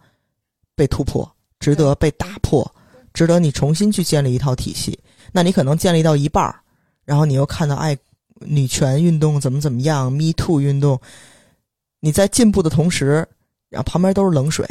[0.75, 2.69] 被突破，值得被打破，
[3.13, 4.97] 值得你重新去建立一套体系？
[5.31, 6.59] 那你可能建立到一半儿，
[7.03, 7.97] 然后你又看到爱，
[8.39, 10.99] 女权运动怎么怎么样，Me Too 运动，
[11.99, 13.27] 你在进步的同时，
[13.69, 14.67] 然后旁边都是冷水。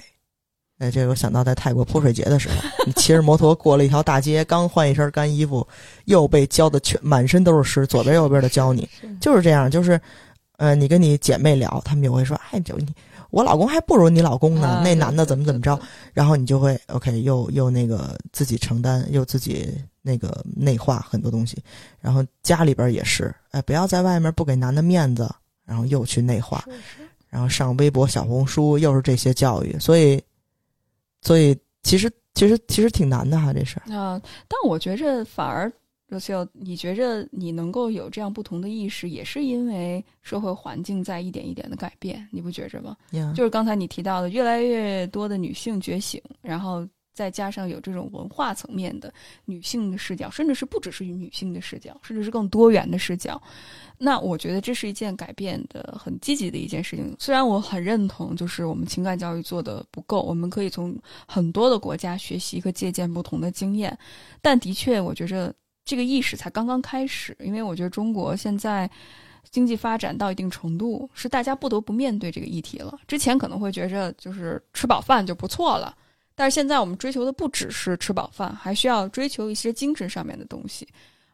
[0.79, 2.55] 哎，这个我想到在泰国泼水节的时候，
[2.87, 5.67] 你骑着摩托过了一条大街，刚换一身干衣服，
[6.05, 8.87] 又被浇的全满身都是湿，左边右边的浇你，
[9.21, 9.99] 就是这样，就是，
[10.59, 12.87] 呃，你跟你姐妹聊，她们就会说，哎，就你
[13.31, 15.79] 我老公还不如你老公呢，啊那男的怎么怎么着，
[16.13, 21.57] 然后你就会 OK，又又那个自己承担，又自己那个内化很多东西，
[22.01, 25.29] 然后家里边也是，哎，不要在外面不给男的面子，
[25.65, 27.09] 然后又去内化，是是。
[27.29, 30.23] 然后上微博、小红书又是这些教育，所以，
[31.23, 33.95] 所以其实其实其实挺难的哈，这事儿。
[33.95, 35.73] 啊，但我觉着反而。
[36.09, 42.97] 热秀，你觉着你能够有这样不同的意识，也是因为社会环境在一点一点的改变，你不觉着吗？
[43.11, 49.11] 呀就是刚才你提到的，越来越多的女性觉醒，然后再加上有这种文化层面的
[49.47, 53.41] 女性的视角，甚至是不只是女性的视角，甚至是更多元的视角。
[53.97, 57.17] 那我觉得这是一件改变的很积极的一件事情。
[57.19, 60.95] 虽然我很认同，就是我们情感教育做的不够，我们可以从
[61.27, 63.99] 很多的国家学习和借鉴不同的经验，
[64.43, 65.51] 但的确，我觉着
[65.87, 68.91] 这个意识才刚刚开始，因为我觉得中国现在。
[69.49, 72.99] 经济发展到一定程度，是大家不得不面对这个议题了。
[73.07, 75.97] 之前可能会觉着就是吃饱饭就不错了，
[76.37, 80.87] 但是现在我们追求的不只是吃饱饭，还需要追求一些精神上面的东西。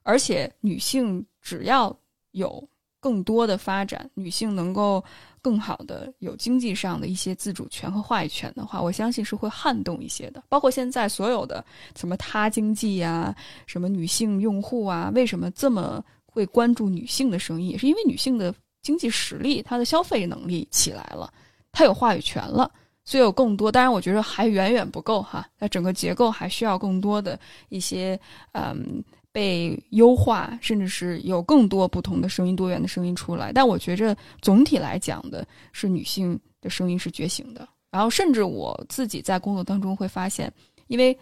[0.04, 1.94] 而且女性只要
[2.30, 2.66] 有
[2.98, 5.04] 更多的发展，女性能够
[5.40, 10.42] 更好的有经济上的一些自主权和话语权的话，我相信是会撼动一些的。
[10.48, 11.64] 包括现在所有的
[11.96, 13.34] 什么他经济呀、
[13.66, 21.32] 什么女性用户啊，为什么这么会关注女性的声音，也是因为女性的经济实力、她的消费能力起来了。
[21.72, 22.70] 她有话语权了，
[23.04, 23.70] 所以有更多。
[23.70, 27.38] 当然，我觉得还远远不够哈，那整个结构还需要更多的
[27.68, 28.18] 一些
[28.52, 33.52] 嗯被优化，甚至是有更多不同的声音、多元的声音出来。
[33.52, 37.68] 但我觉着总体来讲的是女性的声音是觉醒的。
[37.90, 40.52] 然后，甚至我自己在工作当中会发现，
[40.86, 41.18] 因为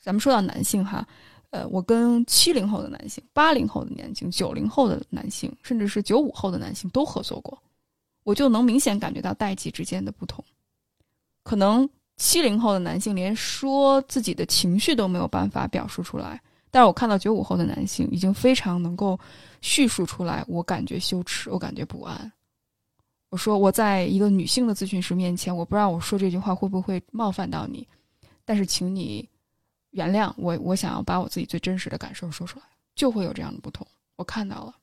[0.00, 1.06] 咱们说到男性哈。
[1.50, 7.58] 呃，我跟七零后的男性、八零后的年轻、九零后的男性，甚至是九五后的男性都合作过，
[8.22, 10.44] 我就能明显感觉到代际之间的不同。
[11.48, 16.38] 可能七零后的男性连说自己的情绪都没有办法表述出来，
[16.70, 19.18] 但是我看到九五后的男性已经非常能够
[19.62, 20.44] 叙述出来。
[20.46, 22.30] 我感觉羞耻，我感觉不安。
[23.30, 27.88] 我说我在一个女性的咨询师面前，我不知道我说这句话会不会冒犯到你，
[28.44, 29.26] 但是请你。
[29.92, 33.84] 原谅我，我想要把我自己最真实的感受说出来，就会有这样的不同。
[34.16, 34.74] 我看到了，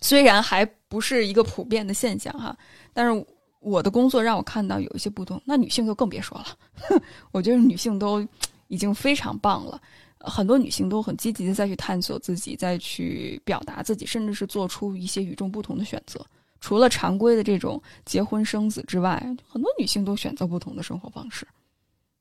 [0.00, 2.54] 虽然还不是一个普遍的现象哈，
[2.92, 3.26] 但是
[3.60, 5.40] 我的工作让我看到有一些不同。
[5.44, 7.00] 那女性就更别说了，
[7.32, 8.26] 我觉得女性都
[8.68, 9.80] 已经非常棒了，
[10.18, 16.24] 很多女性都很积极的再去探索自己，再去表达自己，甚至是做出一些与众不同的选择。
[16.60, 21.46] 除了常规的这种结婚生子之外，很多女性都选择不同的生活方式，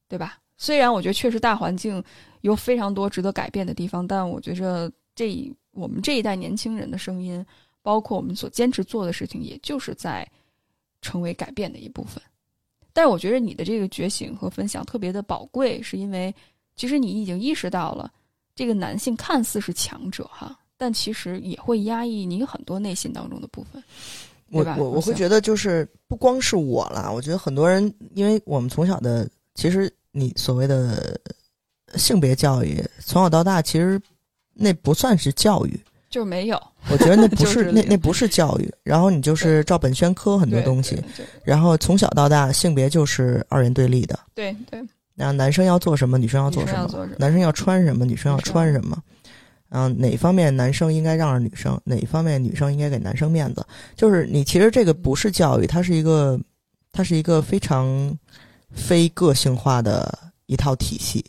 [0.08, 0.38] 对吧？
[0.58, 2.04] 虽然我觉得确实大环境
[2.42, 7.44] 有非常多值得改变的地方，但我觉着这我们这一代年轻人的声音，
[7.82, 10.30] 包括我们所坚持做的事情，也就是在
[11.06, 12.22] 成为改变的一部分。
[12.92, 16.34] 但是我觉得你的这个觉醒和分享特别的宝贵，是因为
[16.76, 18.12] 其实你已经意识到了，
[18.56, 23.84] 这个男性看似是强者哈，但其实也会压抑你很多内心当中的部分。
[24.50, 29.94] 我我我会觉得就是不光是我啦，我觉得很多人，因为我们从小的其实。
[30.18, 31.20] 你所谓的
[31.96, 34.02] 性别教育，从小到大其实
[34.54, 35.78] 那不算是教育，
[36.16, 36.56] 就是没有。
[36.90, 38.74] 我觉得那不是那那不是教育。
[38.84, 40.98] 然后你就是照本宣科很多东西，
[41.44, 44.18] 然后从小到大性别就是二元对立的。
[44.34, 44.82] 对对。
[45.14, 48.98] 然后男生要做什么，女生要做什么；男生要穿什么，女生要穿什么。
[49.68, 53.66] 然后哪方面男生应该让着女生，哪方面女生应该给男生面子。
[53.96, 56.40] 就是你其实这个不是教育，它是一个，
[56.92, 58.18] 它是一个非常。
[58.72, 61.24] 非个性化的一套体系，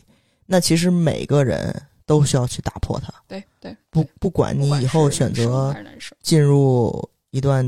[0.45, 1.73] 那其实每个人
[2.07, 3.13] 都需要去打破它。
[3.27, 5.75] 对对，不不管你以后选择
[6.23, 7.63] 进入一段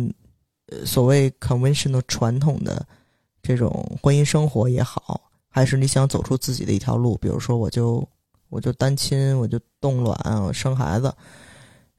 [0.70, 2.84] 呃所谓 conventional 传统的
[3.44, 3.70] 这种
[4.02, 8.08] 婚姻生活也好，还是你想走出自己的一条路，比如说我就
[8.50, 11.14] 我就单亲，我就冻卵，我生孩子。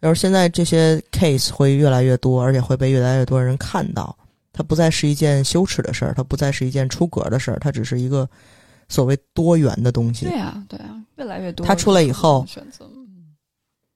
[0.01, 4.17] 要是现在这些 case 会越来越多，而且会被越来越多人看到。
[4.53, 8.29] 它不再是一件羞耻的事儿，它不再是一件出格的事儿，它只是一个
[8.91, 10.27] 所谓多元的东西。
[10.27, 11.67] 对啊，对啊，越来越多。
[11.67, 12.87] 它出来以后，选择。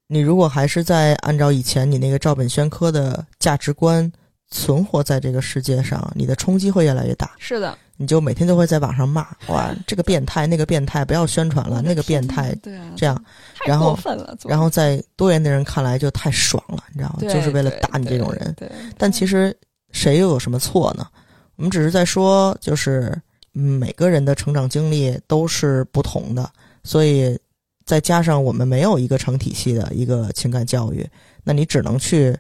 [0.07, 4.11] 你如果还是在按照以前你那个照本宣科的价值观
[4.51, 7.31] 存活在这个世界上，你的冲击会越来越大。
[7.39, 13.25] 是的，你就每天都会在网上骂哇，这个变态，那个变态，不要宣传了，那个变态，对啊，这样，
[13.67, 13.99] 然后，
[14.47, 17.19] 然后在多元的人看来就太爽了，你知道吗？
[17.21, 18.55] 就是为了打你这种人。
[18.57, 19.55] 对，但其实。
[19.93, 21.07] 谁又有什么错呢？
[21.55, 23.17] 我们只是在说，就是
[23.55, 27.39] 每个人的成长经历都是不同的，所以
[27.87, 31.09] 再加上我们没有一个成体系的一个情感教育，
[31.43, 32.37] 那你只能去，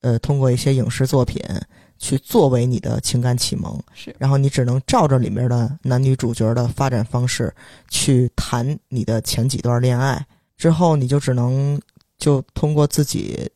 [0.00, 1.40] 呃，通过一些影视作品
[1.98, 7.54] 去作为你的情感启蒙，是，然后你只能照着里面的男女主角的发展方式
[7.88, 11.80] 去谈你的前几段恋爱，之后你就只能
[12.18, 13.48] 就通过自己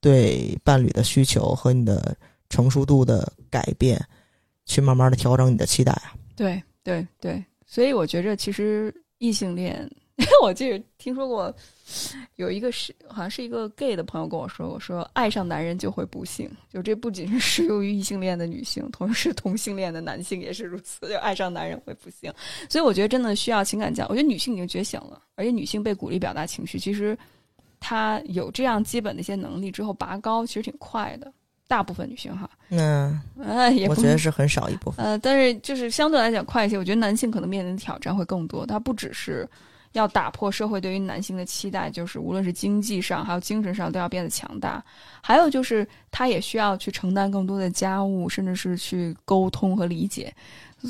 [0.00, 2.16] 对伴侣的需求和你的。
[2.50, 4.00] 成熟度的改变，
[4.64, 6.14] 去慢慢的调整你的期待啊！
[6.36, 9.88] 对对对，所以我觉着其实异性恋，
[10.42, 11.54] 我记得听说过
[12.36, 22.32] 有一个是好像是一个 gay 的朋友跟我说，我说爱上男人就会不幸，就这不仅是适用于异性恋的女性，同时同性恋的男性也是如此，就爱上男人会不幸。
[22.68, 27.16] 所以我觉得真的需要情感教，我觉得女性已经觉醒了，而且女性被鼓励表达情绪，其实
[27.80, 31.32] 她有这样基本的一些能力之后，拔高其实挺快的。
[31.66, 35.04] 大部分女性哈，嗯，呃，也我觉得是很少一部分。
[35.04, 36.76] 呃，但是就是相对来讲快一些。
[36.76, 38.66] 我觉得男性可能面临的挑战会更多。
[38.66, 39.48] 他不只是
[39.92, 44.84] 要打破社会对于男性的期待，就是无论是经济上还有精神上都要变得强大。
[45.22, 50.32] 还有就是他也需要去承担更多的家务，甚至是去沟通和理解。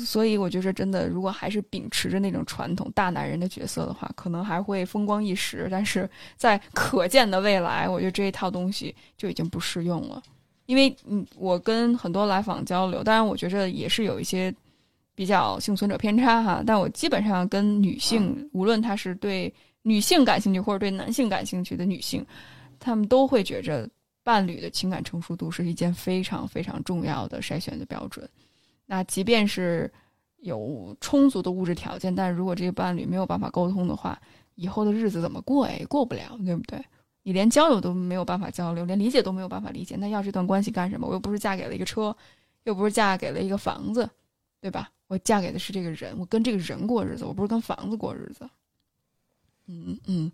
[0.05, 5.69] 所以我觉得真的，如果还是秉持着那种传统大男人的角色的话，可能还会风光一时。
[5.71, 10.21] 但是在可见的未来，我觉得这一套东西就已经不适用了。
[10.65, 14.53] 因为嗯，我跟很多来访交流，当然我觉着也是有一些
[15.13, 16.63] 比较幸存者偏差哈。
[16.65, 19.53] 但我基本上跟女性，无论她是对
[19.83, 22.25] 女性感兴趣或者对男性感兴趣的女性，
[22.79, 23.87] 她们都会觉着
[24.23, 28.27] 伴侣的情感成熟度是一件非常非常重要的筛选的标准。
[28.87, 29.91] 那即便是
[30.37, 34.19] 有充足的物质条件，但是如果这个伴侣没有办法沟通的话，
[34.55, 35.65] 以后的日子怎么过？
[35.65, 36.79] 哎，过不了，对不对？
[37.25, 41.07] 你连交流都没有办法交流，连理解都没有办法理解，那要这段关系干什么？
[41.07, 42.15] 我又不是嫁给了一个车，
[42.65, 44.07] 又不是嫁给了一个房子，
[44.61, 44.91] 对吧？
[45.07, 48.47] 我嫁给的是这个人，我跟这个人过日子，我不是跟房子过日子。
[49.65, 50.31] 嗯嗯，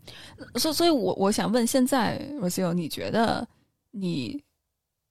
[0.55, 3.47] 所所以，我我想问，现在 Rocio，你觉得
[3.91, 4.43] 你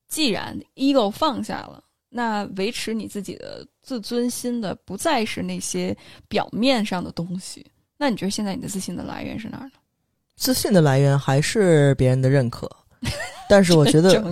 [0.07, 5.97] 既然 ego 放下了，那维持你自己的自尊心的不再是那些
[6.29, 7.65] 表面上的东西，
[7.97, 9.73] 那你觉得现在你的自信的来源是哪儿呢？
[10.41, 12.67] 自信的来源还是别人的认可，
[13.47, 14.11] 但是我觉得，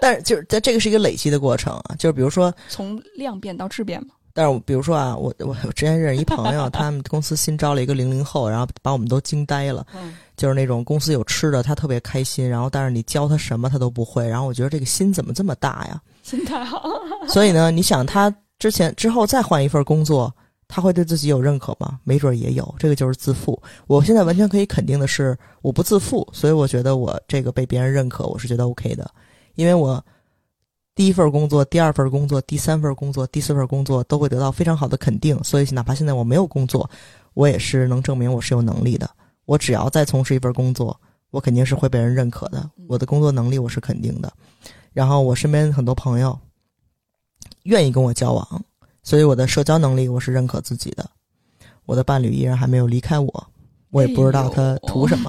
[0.00, 4.14] 但是就是在这个是一个累积的过程啊，就是比如说从量变到质变嘛。
[4.32, 9.86] 但是我，比如说啊，我我我之前认识一朋友，他们公司新招了一个零零后，然后把我们都惊呆了。
[9.92, 16.00] 嗯，就是那种公司有吃的，他特别开心，然后但是你教他什么他都不会，然后我觉得这个心怎么这么大呀？
[16.22, 16.88] 心太好。
[17.28, 20.32] 所以呢，你想他之前之后再换一份工作，
[20.70, 21.98] 他会对自己有认可吗？
[22.04, 23.60] 没准也有，这个就是自负。
[23.86, 29.10] 我现在完全可以肯定的是，我不自负，所以我觉得我这个被别人认可，我是觉得 OK 的，
[29.56, 30.02] 因为我。
[30.92, 36.90] 第一份工作、第二份工作、第三份工作、第四份工作都会得到非常好的肯定，所以哪怕现在我没有工作，
[37.32, 39.08] 我也是能证明我是有能力的。
[39.46, 41.00] 我只要再从事一份工作，
[41.30, 42.68] 我肯定是会被人认可的。
[42.86, 44.30] 我的工作能力我是肯定的。
[44.92, 46.38] 然后我身边很多朋友
[47.62, 48.64] 愿意跟我交往，
[49.10, 51.04] 所以我的社交能力我是认可自己的。
[51.84, 53.46] 我的伴侣依然还没有离开我。
[53.90, 55.28] 我也不知道他图什么，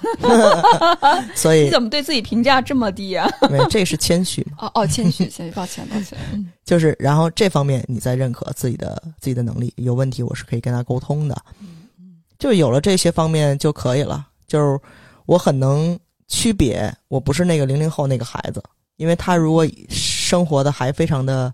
[1.33, 3.27] 所以你怎么对自己评价这么低啊？
[3.49, 4.67] 没有，这是谦虚嘛。
[4.67, 6.15] 哦哦，谦虚， 谦虚，抱歉，抱歉。
[6.63, 11.35] 就是，然后这方面你在认可自己的自己的能力，有问题我是可以跟他沟通的。
[12.37, 14.27] 就有了这些方面就可以了。
[14.45, 14.79] 就是
[15.25, 18.61] 我很能区别，我不是那个零零后那个孩子，
[18.97, 21.51] 因为他如果生活的还非常的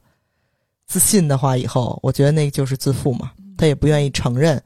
[0.88, 3.31] 自信的话，以后我觉得那就是自负嘛。
[3.57, 4.61] 他也不愿意承认。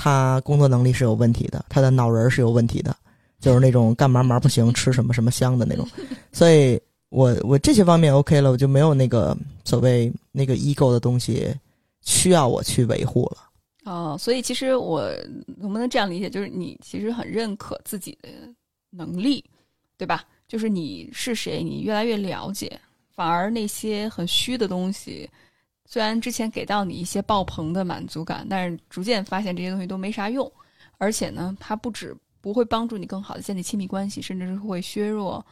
[0.00, 2.96] 他工作能力是有问题的，他的脑仁是有问题的，
[3.40, 5.84] 就是那种干嘛嘛不行，吃什么什么香的那种。
[6.32, 11.52] 所以，我我这些方面 OK 了，我就没有那个所谓那个 ego 的东西
[12.02, 13.38] 需要我去维护了。
[13.84, 15.10] 哦，所以其实我
[15.56, 18.28] 能不能这样理解，就是你其实很认可自己的
[18.90, 19.44] 能力，
[19.96, 20.24] 对吧？
[20.46, 22.80] 就是你是谁，你越来越了解，
[23.16, 25.28] 反而那些很虚的东西。
[25.90, 30.52] 虽然之前给到你一些爆棚的满足感，但是逐渐发现这些东西都没啥用，
[30.98, 35.42] 而且呢，它不止不会帮助你更好的建立亲密关系，甚至是会削弱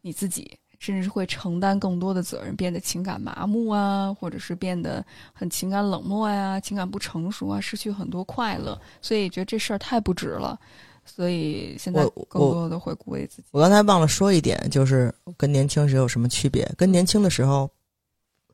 [0.00, 10.58] 你自己，甚至是会承担更多的责任，变得情感麻木啊，或者是变得很情感冷漠呀，情感不成熟啊，失去很多快乐，所以觉得这事儿太不值了，
[11.04, 13.44] 所以现在更多的会鼓励自己。
[13.52, 16.68] 我刚才忘了说一点，就是跟年轻时有什么区别？
[16.76, 17.70] 跟年轻的时候。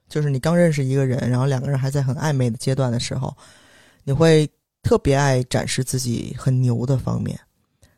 [0.08, 3.36] 就是你刚认识一个人，然后两个人还在很暧昧的阶段的时候，
[4.04, 4.48] 你会
[4.82, 7.38] 特别爱展示自己很牛的方面。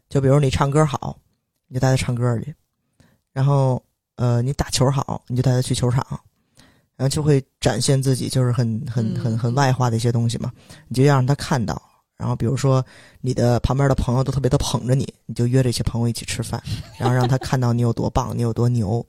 [0.08, 1.18] 就比如你唱歌好，
[1.66, 2.50] 你就带他唱歌去；
[3.32, 3.82] 然后
[4.16, 6.04] 呃，你打球好，你就带他去球场，
[6.96, 10.50] 然后就会展现自己就是很很很很外化的一些东西嘛。
[10.88, 11.80] 你就要让他看到。
[12.16, 12.84] 然后比如说
[13.20, 16.60] 你的旁边的朋友都特别的捧着你，你就约这些朋友一起吃饭，
[16.98, 19.06] 然后让他看到你有多棒，你有多牛，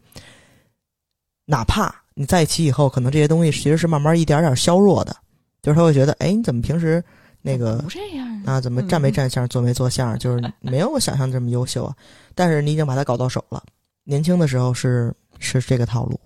[1.46, 2.04] 哪怕。
[2.20, 5.16] 你在一起以后，可能这些东西其实是慢慢一点点削弱的，
[5.62, 7.02] 就是他会觉得，哎，你怎么平时
[7.42, 8.60] 那个不这样啊？
[8.60, 11.96] 怎么站没站相，坐没坐相，就是没有我想象这么优秀啊？
[12.36, 13.64] 但是你已经把他搞到手了。
[14.04, 16.20] 年轻的时候是是这个套路，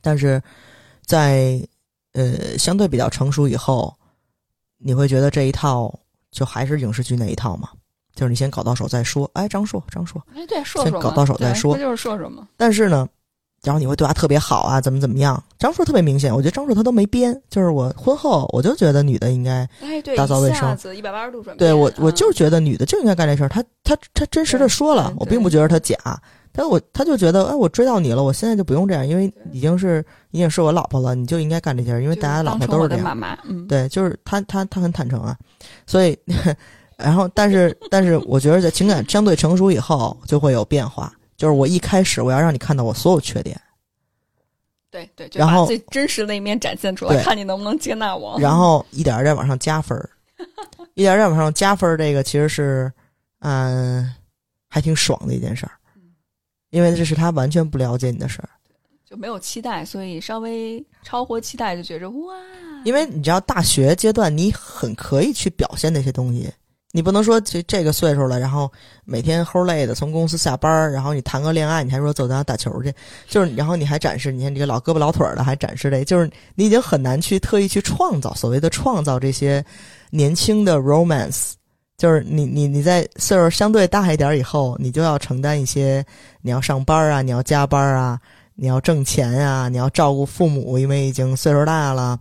[0.00, 0.40] 但是
[1.04, 1.60] 在
[2.12, 3.92] 呃相对比较成熟以后，
[4.78, 5.92] 你会觉得这一套
[6.30, 7.70] 就还是影视剧那一套嘛？
[8.14, 9.28] 就是你先搞到手再说。
[9.34, 12.46] 哎，张硕，张硕，哎，对，硕先搞到手再说，不就是硕硕吗？
[12.56, 13.08] 但是呢？
[13.62, 15.42] 然后你会对他特别好啊，怎么怎么样？
[15.58, 19.68] 张硕特别明显，我觉得张硕他都没编，就是我婚后我就觉得女的应该
[20.16, 21.58] 打扫卫生，一百八十度转变。
[21.58, 23.48] 对我，我就是觉得女的就应该干这事儿。
[23.48, 25.96] 他他他真实的说了，我并不觉得他假，
[26.52, 33.04] 但我他就觉得，哎，我追到你了，我现在就不用这样，因为已经是已经是我老婆了，你就应该干这事因为大家老婆都是这样。
[33.04, 35.36] 妈妈，嗯，对，就是他他他很坦诚啊，
[35.86, 36.18] 所以，
[36.96, 43.58] 然后但是但是我觉得在情感相对成熟以后就会有变化，就是我一开始我要让你看到我所有缺点。
[44.90, 48.36] 对对，就把最真实的一面展现出来，看你能不能接纳我。
[48.38, 50.10] 然后一点一点往上加分儿，
[50.92, 52.92] 一点点往上加分儿，这个其实是，
[53.38, 54.14] 嗯，
[54.68, 55.72] 还挺爽的一件事儿，
[56.68, 58.50] 因为这是他完全不了解你的事儿，
[59.08, 62.34] 就没有期待，所以稍微超乎期待，就觉着哇。
[62.84, 66.52] 因为你知道，大学阶段你很可以去表现那些东西，
[66.92, 68.70] 你不能说这这个岁数了，然后
[69.04, 72.92] 每天齁累的从公司下班儿，然后你谈个恋爱，你还说走咱俩打球去，
[73.28, 79.64] 就是然后你还展示，你看你这个老胳膊老腿儿的还展示这，就是你已经很难去特意去创造所谓的创造这些
[80.10, 81.52] 年轻的 romance，
[81.96, 86.04] 就是你你你在岁数相对大一点以后，你就要承担一些
[86.42, 88.18] 你要上班啊，你要加班啊，
[88.56, 92.18] 你要挣钱啊，你要照顾父母，因为已经岁数大了。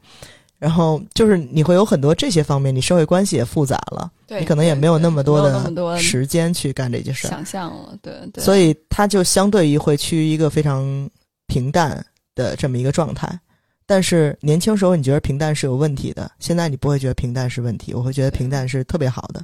[0.60, 11.10] 然后就是你会有很多这些方面，你社会关系也复杂了，对你可能也没有那么多的时间去干这些事儿，想象了，对对，所以他就相对于会趋于一个非常
[11.48, 12.06] 平淡
[12.36, 13.40] 的这么一个状态。
[13.86, 19.44] 但是年轻时候你觉得平淡是有问题的，现在你不会觉得平淡是问题，我会觉得平淡是特别好的。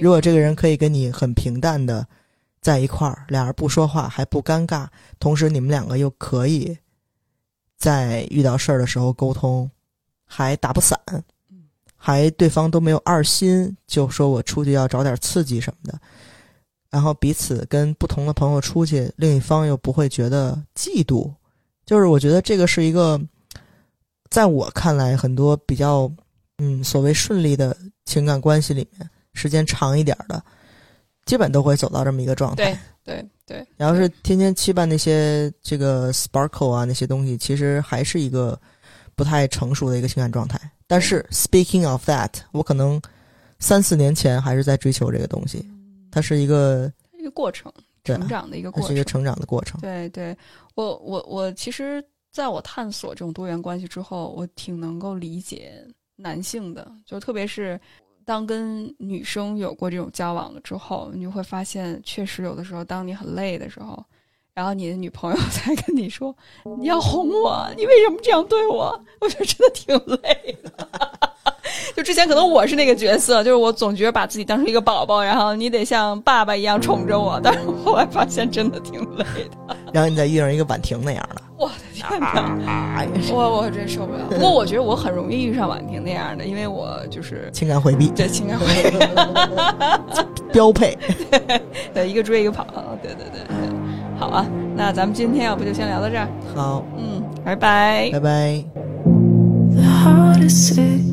[0.00, 2.06] 如果这个人可以跟你很平淡的
[2.62, 4.86] 在一块儿，俩人不说话还不尴尬，
[5.18, 6.74] 同时你们两个又可以
[7.76, 9.70] 在遇到事儿的时候沟通，
[10.36, 10.98] 还打不散，
[11.96, 15.96] 还对方都没有二心，就说我出去要找点刺激什么的，
[16.90, 21.32] 然后彼此跟不同的朋友出去，另一方又不会觉得嫉妒，
[21.86, 23.20] 就是我觉得这个是一个，
[24.28, 26.10] 在我看来很多比较
[26.58, 30.42] 嗯所谓顺利的情感关系里面，时间长一点的，
[31.26, 32.64] 基本都会走到这么一个状态。
[32.64, 32.78] 对。
[33.04, 38.58] 对对，然后是天天期盼那些这个 sparkle 啊那些东西，其实还是一个
[39.16, 40.60] 不太成熟的一个情感状态。
[40.86, 43.00] 但是 speaking of that，我可能
[43.58, 45.64] 三四年前还是在追求这个东西，
[46.10, 47.72] 它是一个一个过程，
[48.04, 49.04] 成长的一个过程是一个。
[49.04, 49.80] 成长的过程。
[49.80, 50.36] 对对，
[50.74, 55.72] 我我我其实在我探索这种多元关系之后，我挺能够理解
[56.16, 57.80] 男性的，就特别是
[58.24, 64.04] 当跟女生有过这种交往了之后，你就会发现，确实有的时候，当你很累的时候，
[64.54, 66.34] 然后你的女朋友 才跟你说
[66.78, 70.88] ：“你要哄我，你为什么这样对我？”我觉得真的挺累的。
[71.96, 79.76] 就之前可能我是那个角色，就是我总觉得把自己当成一个宝宝，然后你得像爸爸一样宠着我，但是后来发现真的挺累的。
[79.92, 82.28] 然后你再遇上一个婉婷那样的，我的天哪！
[82.64, 84.24] 啊，我我真受不了。
[84.30, 88.98] 不过我觉得我很容易遇上婉婷那样的，因为我就是 情感回避对情感回避
[90.52, 90.96] 标配。
[91.92, 92.64] 对一个追一个跑。
[93.02, 93.68] 对对对对，
[94.17, 94.45] 好啊，
[94.75, 98.09] 那咱们今天要不就先聊到这儿，好，嗯，拜拜。
[98.11, 98.63] 拜拜。
[99.71, 101.03] The heart is sick.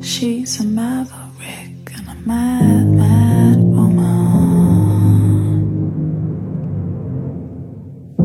[0.00, 4.06] She's a maverick and a mad, mad woman.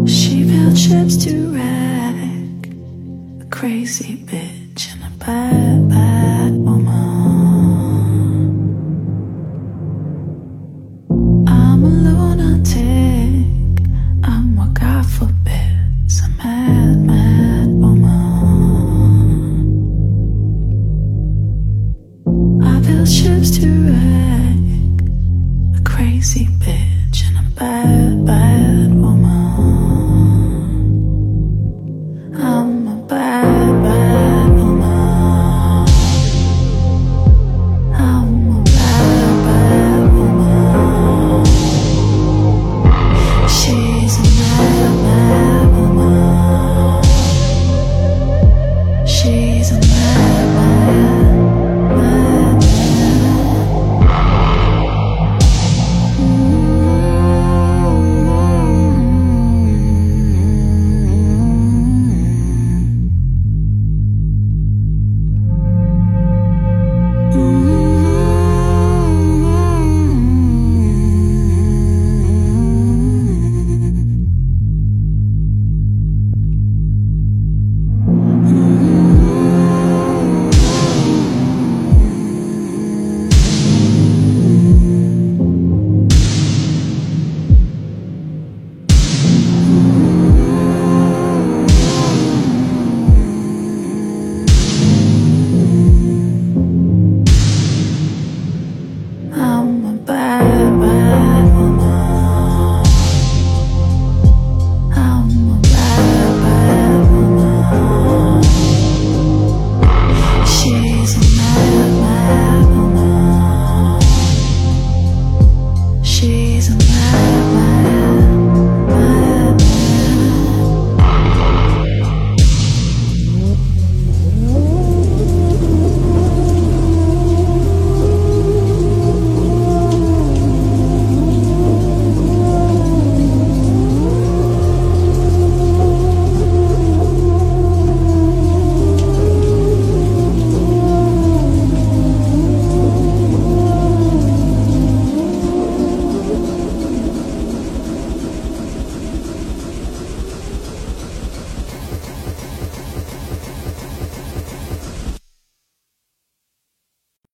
[0.06, 2.72] She built ships to wreck.
[3.42, 5.75] A crazy bitch and a bad, bad